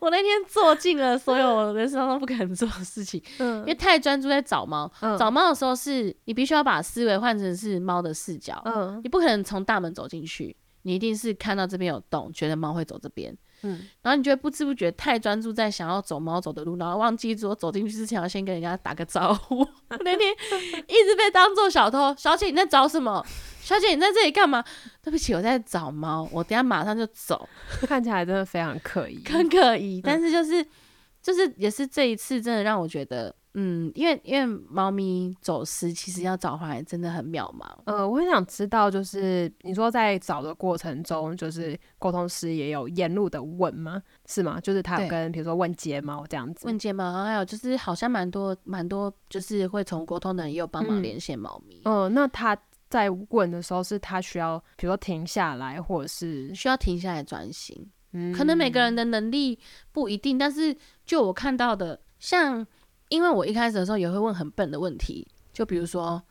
[0.01, 4.91] 我那天做尽了所有人生中不可能做的事情，嗯，因为太专注在找猫。
[5.19, 19.67] 找猫的时候，是你必须要把思维换成是猫的视角，嗯，你不可能从大门走进去，你一定是看到这边有洞，觉得猫会走这边，嗯，然后你就会不知不觉太专注在想要走猫走的路，然后忘记说走进去之前要先跟人家打个招呼。
[19.91, 20.33] 那天
[20.89, 23.25] 一直被当做小偷，小姐你在找什么？
[23.61, 24.65] 小姐，你在这里干嘛？
[25.01, 27.49] 对不起，我在找猫，我等下马上就走。
[27.87, 30.01] 看起来真的非常可疑，很可疑。
[30.03, 30.67] 但是就是，
[31.23, 37.67] 就是也是这一次，真的让我觉得，嗯，因为因为猫咪走失，其实要找回来真的很渺茫。
[37.85, 44.03] 呃，我很想知道，就是你说在找的过程中，就是沟通师也有沿路的问吗？
[44.27, 44.61] 是吗？
[44.61, 51.83] 就是他有跟比如说问睫毛这样子，问睫毛，还有就是好像蛮多蛮多，就是会从沟通的人也有帮忙连线猫咪。
[51.85, 52.57] 嗯，那他。
[52.93, 57.91] 在问的时候，是他需要，比如说停下来，或者是需要停下来专心。
[58.13, 59.59] 嗯，可能每个人的能力
[59.93, 62.67] 不一定，但是就我看到的，像
[63.13, 66.23] 因为我一开始的时候也会问很笨的问题，就比如说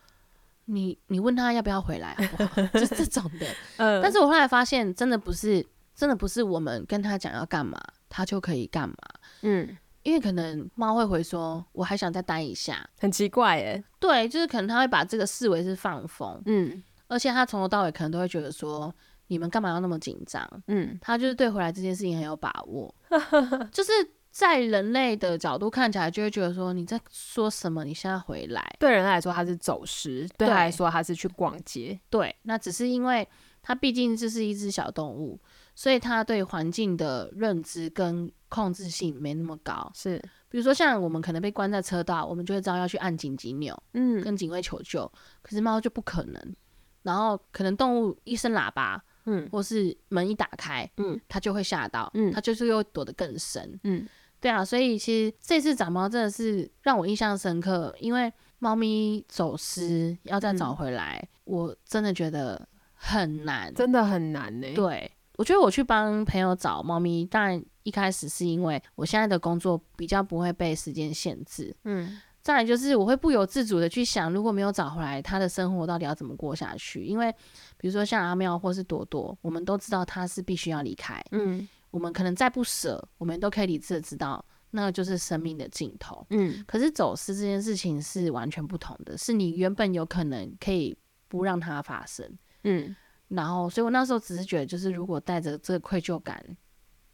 [0.65, 2.17] 你你问他要不要回来，
[2.73, 3.45] 就这种的。
[3.77, 8.95] 嗯，但是我后来发现，真的不是，真的不是我们跟他讲要干嘛，他就可以干嘛。
[9.41, 9.77] 嗯。
[10.03, 13.83] 因为可能猫会回说，我还想再待一下，很奇怪耶。
[13.99, 18.91] 对，就是可能他会把这个视为是放风，嗯，而且他从头到尾可能都会觉得说，
[19.27, 20.43] 你们干嘛要那么紧张？
[20.65, 22.91] 嗯，他就是对回来这件事情很有把握，
[23.71, 23.91] 就是
[24.31, 27.83] 在人类的角度看起来就会觉得说，你在说什么？
[27.83, 28.75] 你现在回来？
[28.79, 31.99] 对人来说他是走失，对他来说他是去逛街。
[32.09, 33.27] 对，那只是因为
[33.61, 35.39] 它毕竟这是一只小动物。
[35.73, 45.09] 所以它对环境的认知跟控制性没那么高，是，比如说像我们可能被关在车道，我们就会知道要去按紧急钮，嗯，跟警卫求救。
[45.41, 46.55] 可是猫就不可能，
[47.03, 54.05] 然后可能动物一声喇叭，嗯，或是门一打开，嗯，它就会吓到，嗯，它就是又躲得更深，嗯，
[54.41, 62.67] 对啊，所以其实这次长猫真的是让我印象深刻，因为猫咪走失要再找回来，我真的觉得。
[63.03, 64.67] 很难，真的很难呢。
[64.75, 72.21] 对，我觉得我去帮朋友找猫咪，当然一开始是因为我现在的工作比较不会被时间限制，嗯。
[72.43, 77.03] 再来就是我会不由自主的去想，如果没有找回来，他的生活到底要怎么过下去？
[77.03, 77.31] 因为
[77.75, 86.63] 比如说像阿妙或是朵朵，我们都知道他是必须要离开，嗯，我们可能再不舍，我们都可以理智的知道，那个就是生命的尽头，嗯。
[86.65, 92.95] 可是走失这件事情是完全不同的，是你原本有可能可以不让它发生，嗯。
[93.27, 96.43] 然后，所以我那时候只是觉得，就是如果带着这个愧疚感，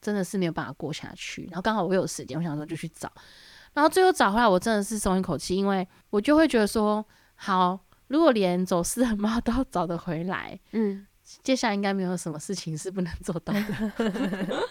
[0.02, 1.44] 真的是没有办法过下去。
[1.46, 3.12] 然后刚好我有时间，我想说就去找。
[3.74, 11.06] 然后最后找回来，我真的是松一口气，因为我就会觉得说，好，如果连走失的猫都找得回来，嗯，
[11.44, 14.64] 接下来应该没有什么事情是不能做到的。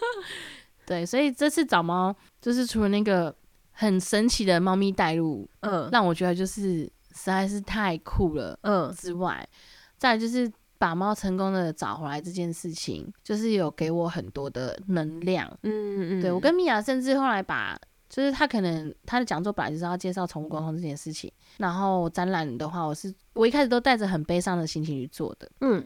[0.85, 3.35] 对，所以这次找猫，就是除了那个
[3.71, 9.47] 很神奇的猫咪带路，嗯，让我觉得就是实在是太酷了，嗯，之外，
[9.97, 17.77] 再就是把猫成功的找回来这件事情，就是有给我很多的能量，嗯嗯嗯，对我跟米娅甚至后来把。
[18.09, 25.85] 就是他可能他的讲座本来就是要介绍宠物沟通这件事情，然后展览的话，我是我一开始都带着很悲伤的心情去做的，嗯，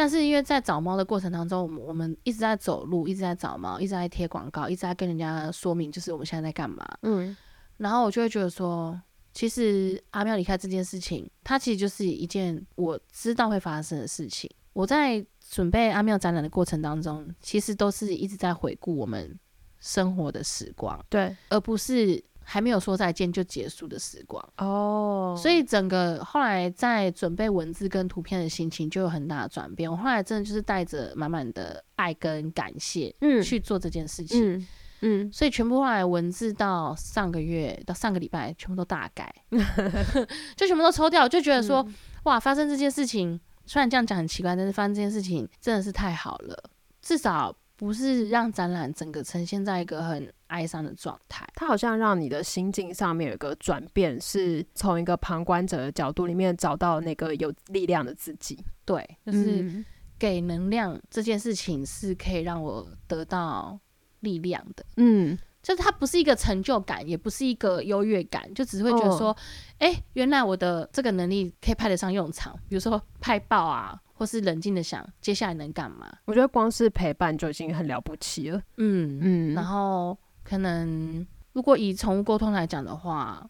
[0.00, 7.36] 但是因为在找猫的过程当中，我们我们一直在走路，一直在找猫，一直在贴广告，一直在跟人家说明就是我们现在在干嘛，嗯，
[7.76, 8.98] 然后我就会觉得说，
[9.34, 14.50] 其实阿喵离开这件事情，它其实就是一件我知道会发生的事情。
[14.72, 19.38] 我在准备阿妙展览的过程当中，其实都是一直在回顾我们。
[19.82, 25.36] 生活的时光，对，而不是还没有说再见就结束的时光哦。
[25.40, 29.88] 所以整个后来在准备文字跟图片的心情就有很大的转变。
[29.88, 34.68] 我后来真的就是带着满满的爱跟感谢，嗯，去做这件事情，嗯
[35.02, 35.32] 嗯。
[35.32, 39.32] 所以全部后来文字到上个月到上个礼拜全部都大改，
[40.56, 41.86] 就全部都抽掉，就觉得说
[42.24, 47.54] 哇，发生这件事情，虽然这样讲很奇怪，但是发生这件事情真的是太好了，至少。
[47.80, 58.62] 不是让展览整个呈现在一个很哀伤的状态，它好像让你的心境上面有一个转变，是从一个旁观者的角度里面找到那个有力量的自己。
[58.84, 59.82] 对，就是
[60.18, 63.80] 给能量这件事情是可以让我得到
[64.18, 64.84] 力量的。
[64.98, 65.38] 嗯，
[65.70, 69.36] 就是它不是一个成就感，也不是一个优越感，就只是会觉得说，
[69.78, 74.00] 哎，原来我的这个能力可以派得上用场，比如说派报啊。
[74.20, 76.06] 或是冷静的想接下来能干嘛？
[76.26, 78.60] 我觉得光是陪伴就已经很了不起了。
[78.76, 79.54] 嗯嗯。
[79.54, 83.42] 然后可能如果以宠物沟通来讲的话，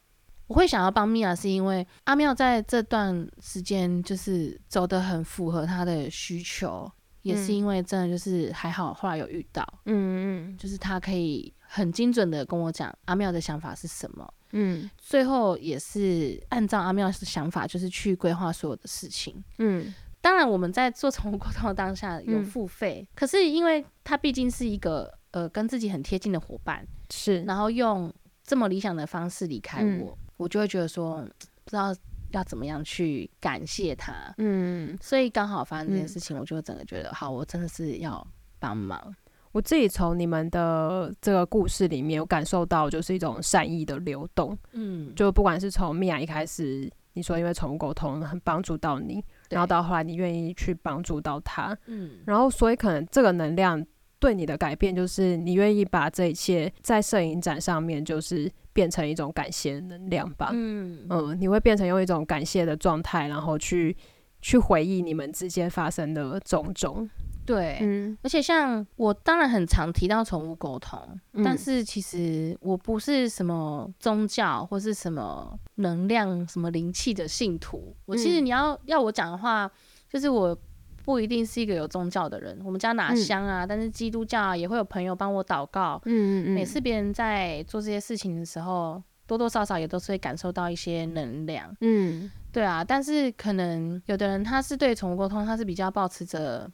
[0.46, 6.88] 我会想要帮米娅，是因为阿妙在这段时间就是走的很符合他的需求，
[7.22, 19.94] 也是因为真的就是还好后来有遇到，嗯嗯，就是他可以很精准的跟我讲阿妙的想法是什么，嗯，最后也是按照阿妙的想法，就是去规划所有的事情，嗯。
[20.22, 28.12] 当然，我们在做宠物沟通的当下有付费，可是因为他毕竟是一个呃跟自己很贴近的伙伴，是，然后用
[28.44, 31.26] 这么理想的方式离开我，我就会觉得说
[31.64, 31.96] 不知道
[32.32, 38.26] 要怎么样去感谢他，嗯，所以刚好发生这件事情，我就整个觉得好，我真的是要
[38.58, 39.16] 帮忙。
[39.52, 49.22] 我自己从你们的这个故事里面，我感受到就是一种善意的流动，嗯，就不管是从米娅一开始，你说因为宠物沟通很帮助到你。
[49.48, 53.84] 然后到后来，你愿意去帮助到他，嗯，然后所以可能这个能量
[54.20, 61.04] 对你的改变，就是你愿意把这一切在摄影展上面，就是变成一种感谢能量吧，嗯。
[61.10, 63.96] 嗯，你会变成用一种感谢的状态，然后去
[64.40, 67.10] 去回忆你们之间发生的种种。
[67.50, 71.00] 对，嗯，而且像我当然很常提到宠物沟通，
[71.44, 77.94] 但是其实我不是什么宗教或是什么能量、什么灵气的信徒。
[78.06, 79.70] 我其实你要要我讲的话，
[80.08, 80.56] 就是我
[81.04, 82.56] 不一定是一个有宗教的人。
[82.64, 86.00] 我们家哪香啊，但是基督教啊也会有朋友帮我祷告。
[86.04, 91.74] 嗯嗯嗯，每次别人在做这些事情的时候，多多少少也都是会感受到一些能量。
[91.80, 96.70] 嗯，对啊，但是可能有的人他是对宠物沟通，他是比较保持着。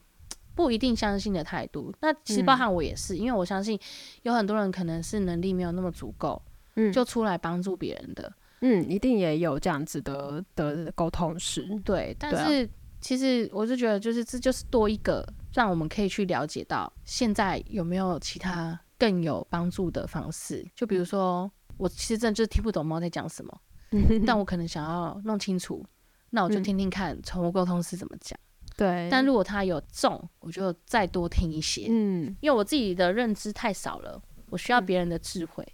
[0.56, 3.78] 不一定相信的态度，那其实包含我也是，因为我相信
[4.22, 6.42] 有很多人可能是能力没有那么足够，
[6.76, 12.16] 嗯，就出来帮助别人的，嗯，一定也有这样子的的沟通师，对。
[12.18, 12.68] 但是
[13.02, 20.66] 其实我是觉得，就是这就是多一个让我们可以去了解到现在有没有其他更有帮助的方式。
[20.74, 23.60] 就比如说，我其实真的就是听不懂猫在讲什么，
[24.26, 25.84] 但我可能想要弄清楚，
[26.30, 28.38] 那我就听听看宠物沟通师怎么讲。
[28.76, 35.66] 对，但如果他有中，我就再多听一些，嗯，因为我自己的认知太少了，我需要别人的智慧。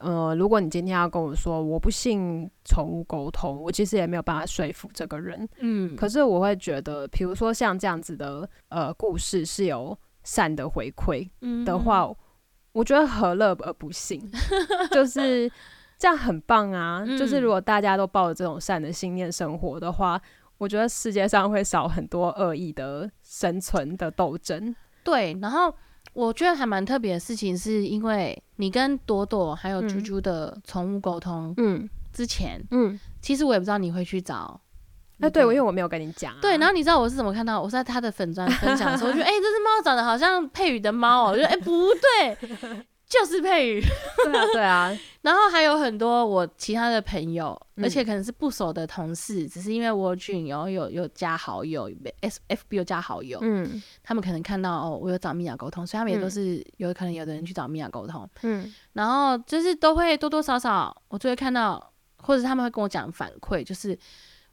[0.00, 5.48] 呃，如果你今天要跟我说我不信宠物沟通，我其实也没有办法说服这个人。
[5.60, 11.28] 嗯，可是我会觉得，比如说像这样子的呃故事是有善的回馈
[11.64, 12.08] 的话，
[12.72, 14.20] 我觉得何乐而不信？
[14.92, 15.50] 就是
[15.96, 17.04] 这样很棒啊！
[17.16, 20.20] 就是如果大家都抱着这种善的信念生活的话，
[20.58, 24.74] 我觉得世界上会少很多恶意的生存的斗争。
[25.02, 25.74] 对，然后。
[26.12, 34.60] 我觉得还蛮特别的事情，是因为你跟朵朵还有猪猪的宠物沟通，嗯，之前，嗯，其实我也不知道你会去找，
[35.18, 37.60] 哎，对，因为我没有跟你讲，对，然后你知道我是怎么看到？
[37.60, 42.86] 我在他的粉砖分享的时候，我觉得， 哎，这只猫长得好像佩宇的猫哦，我觉得，哎，不对。
[43.14, 43.80] 就是佩宇，
[44.24, 44.98] 对啊，对啊。
[45.22, 51.90] 然后还有很多我其他的朋友，而且可能是不熟的同事，只是因为我群然后有有加好友
[52.20, 63.96] ，S F B 有加好友，嗯，他们可能看到哦，我有找米娅沟通，所以他们也都是有可能有的人去找米娅沟通，嗯，然后就是都会多多少少，我就会看到，或者他们会跟我讲反馈，就是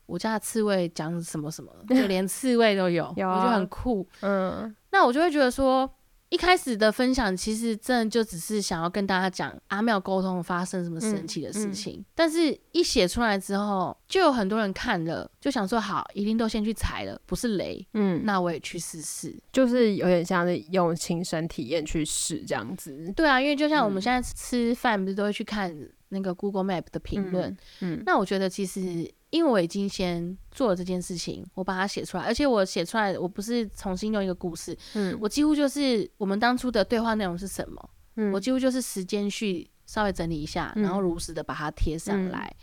[0.06, 5.92] 我家的刺猬讲什么什么，就连刺猬都有， 我觉得很酷，嗯，那我就会觉得说。
[6.32, 23.12] 一开始的分享其实真的就只是想要跟大家讲阿妙沟通发生什么神奇的事情，但是一写出来之后，就有很多人看了，就想说好，一定都先去踩了，不是雷，嗯，那我也去试试，就是有点像是用亲身体验去试这样子。
[23.14, 25.76] 对啊，因为就像我们现在吃饭不是都会去看
[26.08, 29.12] 那个 Google Map 的评论，嗯，那我觉得其实。
[29.32, 42.54] 因为我已经先做了这件事情，我把它写出来，而且我写出来，我不是重新用一个故事，嗯，我几乎就是我们当初的对话内容是什么，嗯，我几乎就是时间序稍微整理一下，然后如实的把它贴上来，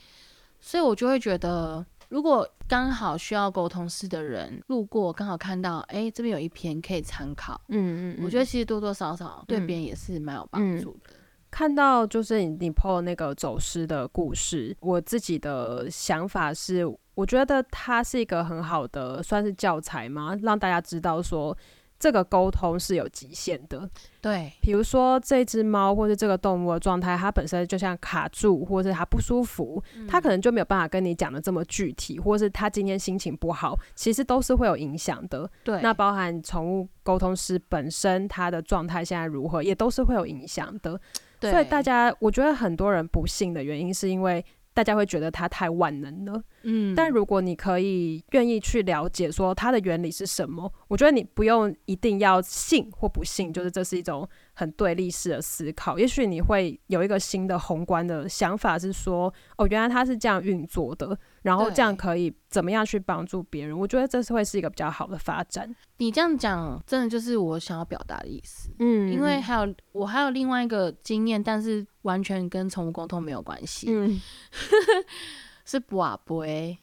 [0.61, 11.15] 所以我就会觉得，如果刚好需要沟通式的人路过，刚好看到，哎，这边有一篇可以参考，嗯嗯，我觉得其实多多少少对别人也是蛮有帮助的。
[11.51, 16.85] 看到就是你你 PO 那个走失的故事，我自己的想法是，
[17.15, 21.57] 我觉得它是一个很好的算是教材嘛，让大家知道说
[21.99, 23.89] 这个沟通是有极限的。
[24.21, 35.51] 对，比如说这只猫或者这个动物的状态，它本身就像卡住，或者它不舒服，它可能就没有办法跟你讲的这么具体，或是它今天心情不好，其实都是会有影响的。
[35.65, 41.01] 对，那包含宠物沟通师本身它的状态现在如何，也都是会有影响的。
[41.41, 46.43] 所以大家，我觉得很多人不信的原因，是因为大家会觉得它太万能了。
[46.63, 55.99] 嗯，但如果你可以愿意去了解说它的原理是什么，我觉得你不用一定要信或不信，就是这是一种很对立式的思考。
[55.99, 63.79] 也许你会有一个新的宏观的想法，是说哦，原来它是这样运作的，然后这样可以怎么样去帮助别人？
[63.79, 65.75] 我觉得这是会是一个比较好的发展。
[65.99, 68.71] 你这样讲，真的就是我想要表达的意思。
[68.79, 73.87] 嗯，因为还有我还有另外一个经验，但是完全跟宠物沟通没有关系。
[73.91, 74.21] 嗯。
[75.69, 76.79] 是不啊不哎，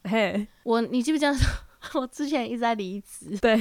[0.62, 1.34] 我你记不记得
[1.94, 3.36] 我之前一直在离职？
[3.38, 3.56] 对，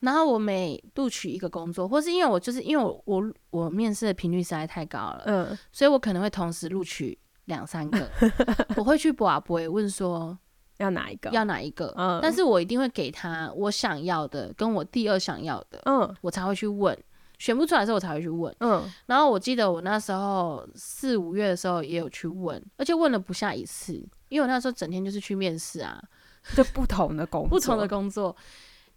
[0.00, 8.08] 然后我每录取一个工作，或是因为我就是因为我我我面试的频率实在太高了，嗯，所以我可能会同时录取两三个，
[8.76, 10.38] 我会去不啊不哎问说
[10.78, 16.96] 要哪一个，要哪一个，嗯，但是我一定会给他我想要的，跟我第二想要的，嗯，我才会去问。
[17.40, 18.52] 选不出来的时候，我才会去问。
[18.58, 26.02] 嗯，然后我记得我那时候四五月的时候也有去问，而且问了不下一次，因为我那时候整天就是去面试啊，
[26.56, 28.34] 就不同的工不同的工作。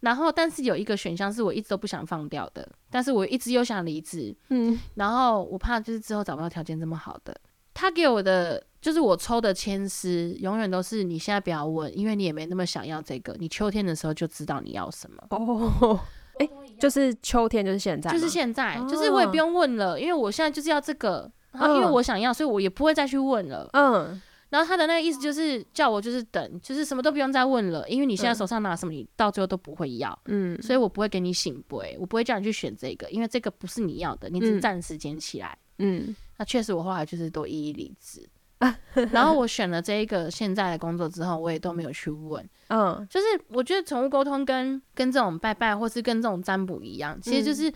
[0.00, 4.34] 然后，但是有一个选项是我一直都不想放掉的，但是我一直又想离职。
[4.48, 7.32] 嗯，然后我怕就是之后找不到条件这么好的。
[7.72, 15.22] 他给我的就是我抽的签诗，永远都是你现在不要问，因为你也没那么想要这个，你秋天的时候就知道你要什么。
[15.30, 16.00] 哦。
[16.38, 16.48] 哎，
[16.80, 23.68] 就是秋天，就是现在，就是现在，就是我也不用问了，因为我现在就是要这个，然后因为我想要，所以我也不会再去问了。
[23.74, 24.20] 嗯，
[24.52, 30.16] 然后他的那个意思就是叫我就是等，就是什么都不用再问了，因为你现在手上拿什么，你到最后都不会要。
[30.26, 35.56] 嗯，所以我不会给你醒杯，我不会叫你去选这个，因为这个不是你要的，你只暂时捡起来。
[35.78, 38.28] 嗯，那确实我后来就是都一一离职。
[39.10, 42.46] 然后我选了这一个现在的工作之后，我也都没有去问。
[42.68, 47.72] 嗯，就是我觉得宠物沟通跟跟这种拜拜或是跟这种占卜一样，其实就是。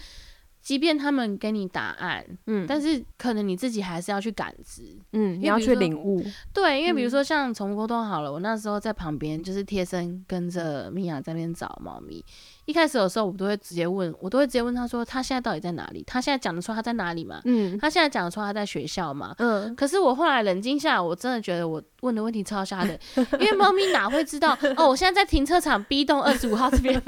[0.67, 6.21] 即便他们给你答案，嗯，但是可能你自己还是要去感知，嗯，你要去领悟。
[6.53, 12.25] 对，因为比如说像宠物沟通好了，我那时候在旁边就是贴身跟着米娅在那边找猫咪。
[12.67, 16.05] 一开始的时候我都会直接问，我都会直接问他说他现在到底在哪里？
[16.07, 17.41] 他现在讲得出他在哪里吗？
[17.45, 19.35] 嗯，他现在讲得出他在学校吗？
[19.39, 22.99] 嗯，可是我后来冷静下来，我真的觉得我问的问题超瞎的，
[23.41, 24.89] 因为猫咪哪会知道哦？
[24.89, 27.03] 我现在在停车场 B 栋二十五号这边，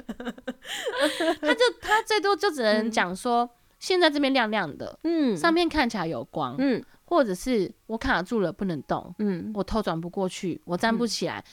[1.41, 3.51] 他就他最多就只能讲说。
[3.81, 11.45] 现在这边亮亮的，嗯，上面看起来有光，嗯，或者是我卡住了不能动，嗯，我头转不过去，我站不起来。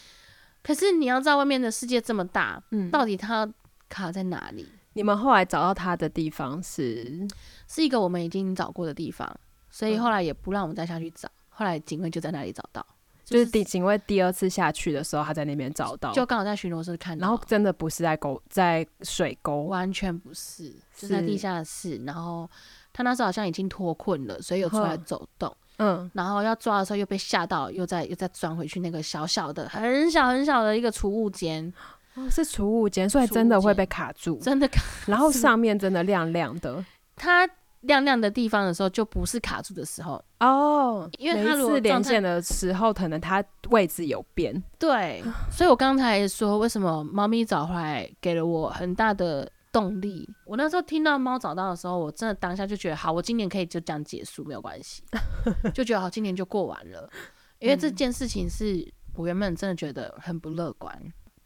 [0.64, 3.48] 可是你要知道外面的世界这么大，嗯，到底它
[3.90, 4.68] 卡在哪里？
[4.94, 7.28] 你们后来找到他的地方是
[7.68, 9.30] 是一个我们已经找过的地方，
[9.70, 11.30] 所以后来也不让我们再下去找。
[11.50, 12.86] 后来警卫就在那里找到，
[13.24, 17.28] 就是第警卫第二次下去的时候，他在那边找到，就刚好在巡逻时看到。
[17.28, 21.98] 然后真的不是在沟，在水沟，完全不是，是在地下室。
[22.06, 22.50] 然后
[22.94, 25.54] 他那时候好像已经脱困了，所以有出来走动。
[25.78, 31.74] 嗯，然后要抓的时候又被吓到，又再又再钻回去那个小小的、很小很小的一个储物间。
[32.16, 34.82] 哦，是储物间，所以真的会被卡住，真的卡。
[35.06, 36.84] 然后上面真的亮亮的，
[37.16, 37.48] 它
[37.82, 41.10] 亮亮的地方的时候，就不是卡住的时候哦。
[41.20, 44.64] 因为它如果连线的时候，可能它位置有变。
[44.80, 50.28] 对， 所以我刚才说，为什么猫咪找回来给了我很大的动力。
[50.46, 55.04] 我那时候听到猫找到的时候，我真的当下就觉得，好，我今年可以就这样结束，没有关系，
[55.74, 57.10] 就觉得好，今年就过完了。
[57.60, 60.98] 因为这件事情是我原本真的觉得很不乐观。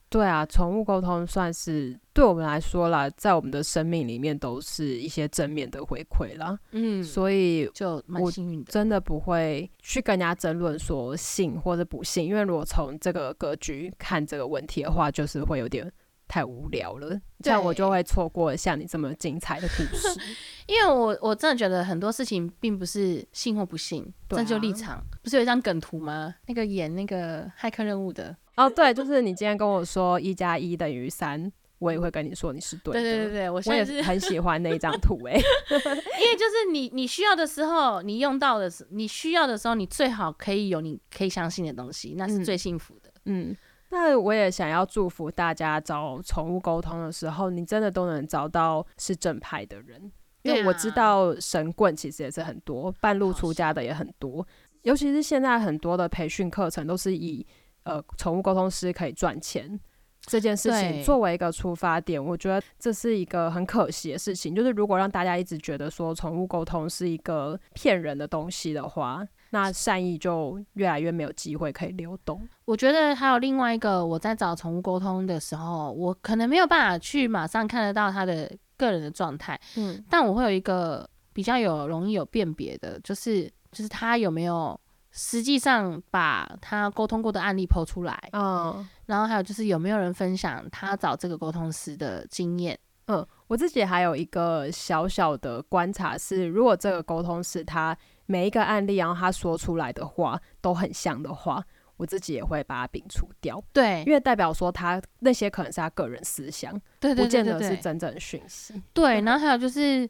[0.10, 6.57] 对啊，宠物沟通算是对我们来说啦，在我们的生命里面都是一些正面的回馈啦。
[6.72, 15.91] 嗯，所以就蛮幸运的，真的不会去跟人家争论说信或者不信，因为如果从这个格局看这个问题的话，就是会有点
[16.30, 20.08] 太无聊了，这样我就会错过像你这么精彩的故事。
[20.68, 25.04] 因为我我真的觉得很多事情并不是信或不信，这就立场。
[25.24, 26.36] 不是有一张梗图吗？
[26.46, 28.38] 那个演那个骇客任务的。
[28.56, 33.02] 哦，对，就是你今天跟我说一加一等于三，我也会跟你说你是对的。
[33.02, 43.12] 对对对对，我也是很喜欢那一张图哎， 因为就是你你需要的时候，你用到的时，你需要的时候，你最好可以有你可以相信的东西，那是最幸福的。
[43.26, 43.56] 嗯，
[43.90, 50.12] 那我也想要祝福大家找宠物沟通的时候，你真的都能找到是正派的人，
[50.44, 54.48] 因为我知道神棍其实也是很多，半路出家的也很多，
[54.84, 57.46] 尤其是现在很多的培训课程都是以。
[57.84, 59.80] 呃，宠物沟通师可以赚钱
[60.26, 64.54] 这件事情作为一个出发点，我觉得这是一个很可惜的事情。
[64.54, 72.47] 就是如果让大家一直觉得说宠物沟通是一个骗人的东西的话，那善意就越来越没有机会可以流动。
[72.66, 84.80] 我觉得还有另外一个，我在找宠物沟通的时候，我可能没有办法去马上看得到他的个人的状态，嗯，但我会有一个比较有容易有辨别的，就是就是他有没有。
[85.12, 92.78] 实际上把他沟通过的案例剖出来，嗯，然后还有就是有没有人分享他找这个沟通师的经验，
[93.08, 97.97] 嗯，我自己还有一个小小的观察是，如果这个沟通师他
[98.30, 101.62] 每一个案例，然后他说出来的话都很像的话，
[101.98, 110.08] 我自己也会把它摒除掉，对，因为代表说他那些可能是他个人思想，对对对，不见得是真正的讯息，对，然后还有就是。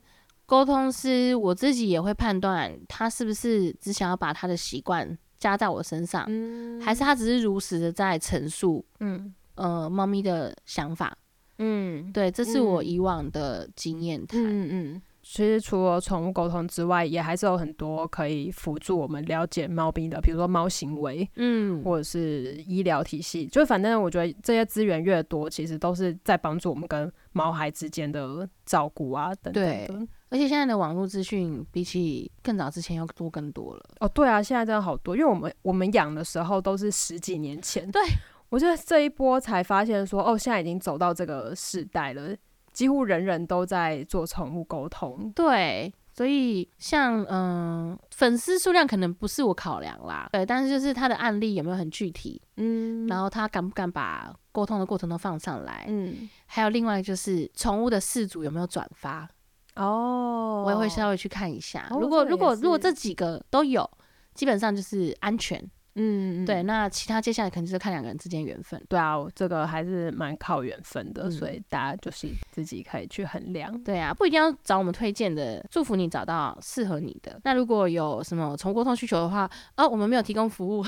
[0.50, 6.28] 沟通师，我自己也会判断他是不是只想要把他的习惯加在我身上，
[6.82, 11.16] 还是他只是如实的在陈述，嗯，呃，猫咪的想法，
[11.60, 15.02] 嗯，对，这是我以往的经验谈，嗯嗯。
[15.32, 23.46] 其实除了宠物沟通之外，也还是有很多可以辅助我们了解猫咪的，比如说猫行为，嗯，或者是医疗体系。
[23.46, 29.88] 就反正我觉得这些资源越多，其实都是在帮助我们跟猫孩之间的照顾啊等等对。
[30.30, 33.86] 而且现在的网络资讯比起更早之前要多更多了。
[34.00, 37.88] 哦，对啊，现在真的好多，因为我们我们养的时候都是十几年前。
[37.92, 38.02] 对，
[38.50, 42.36] 我觉得这一波才发现说，哦，现在已经走到这个时代了，
[42.80, 45.30] 几乎人人都在做宠物沟通。
[45.36, 59.28] 对，所以像嗯，粉丝数量可能不是我考量啦，对，但是就是他的案例有没有很具体，嗯，然后他敢不敢把沟通的过程都放上来，嗯，还有另外就是宠物的饲主有没有转发。
[59.76, 61.86] 哦，我也会稍微去看一下。
[61.92, 63.90] 如果如果如果这几个都有，
[64.34, 65.62] 基本上就是安全。
[66.02, 66.64] 嗯，对。
[66.64, 68.82] 那其他接下来可能就是看两个人之间缘分。
[68.88, 73.78] 对啊，这个还是蛮靠缘分的，所以大家就是自己可以去衡量。
[73.84, 77.38] 对啊，不一定要找我们推荐的，祝福你找到适合你的。
[77.44, 80.82] 那如果有什么宠物沟通需求的话，哦，我们没有提供服务，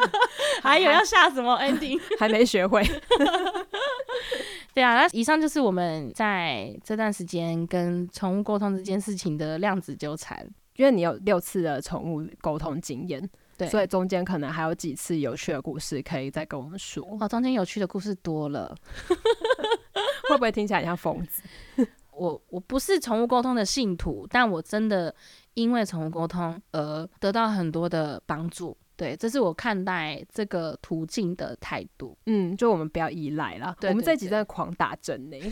[0.62, 2.82] 还有要下什么 ending， 还没学会。
[4.72, 10.48] 对啊，那以上就是我们在这段时间跟宠物沟通这件事情的量子纠缠。
[10.76, 13.26] 因为你有六次的宠物沟通经验，
[13.56, 17.06] 对，所以中间可能还有几次有趣的故事可以再跟我们说。
[17.20, 18.74] 哦，中间有趣的故事多了，
[20.28, 21.42] 会不会听起来像疯子？
[22.12, 25.14] 我我不是宠物沟通的信徒，但我真的
[25.54, 28.76] 因为宠物沟通而得到很多的帮助。
[28.96, 32.16] 对，这是我看待这个途径的态度。
[32.24, 33.76] 嗯，就我们不要依赖了。
[33.82, 35.36] 我们这集在狂打针呢。
[35.38, 35.48] 对，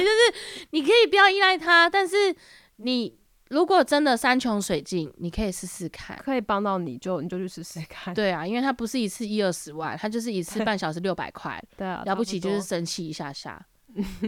[0.00, 2.16] 就是你可以不要依赖它，但是
[2.76, 3.18] 你
[3.48, 8.12] 如果真的山穷水尽，你可以试试看，可以帮到你就你就去试试看。
[8.12, 11.62] 对啊，因为它不是一次一二十万，它就是一次半小时六百块。
[11.76, 13.64] 对啊，了不起就是生气一下下。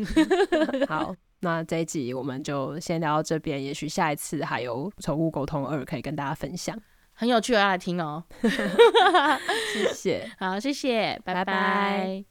[0.88, 6.80] 好，那这一集我们就先聊到这边，也许下一次还有宠物沟通二可以跟大家分享，
[7.12, 8.24] 很有趣，我要来听哦。
[9.72, 12.24] 谢谢， 好，谢谢，拜拜。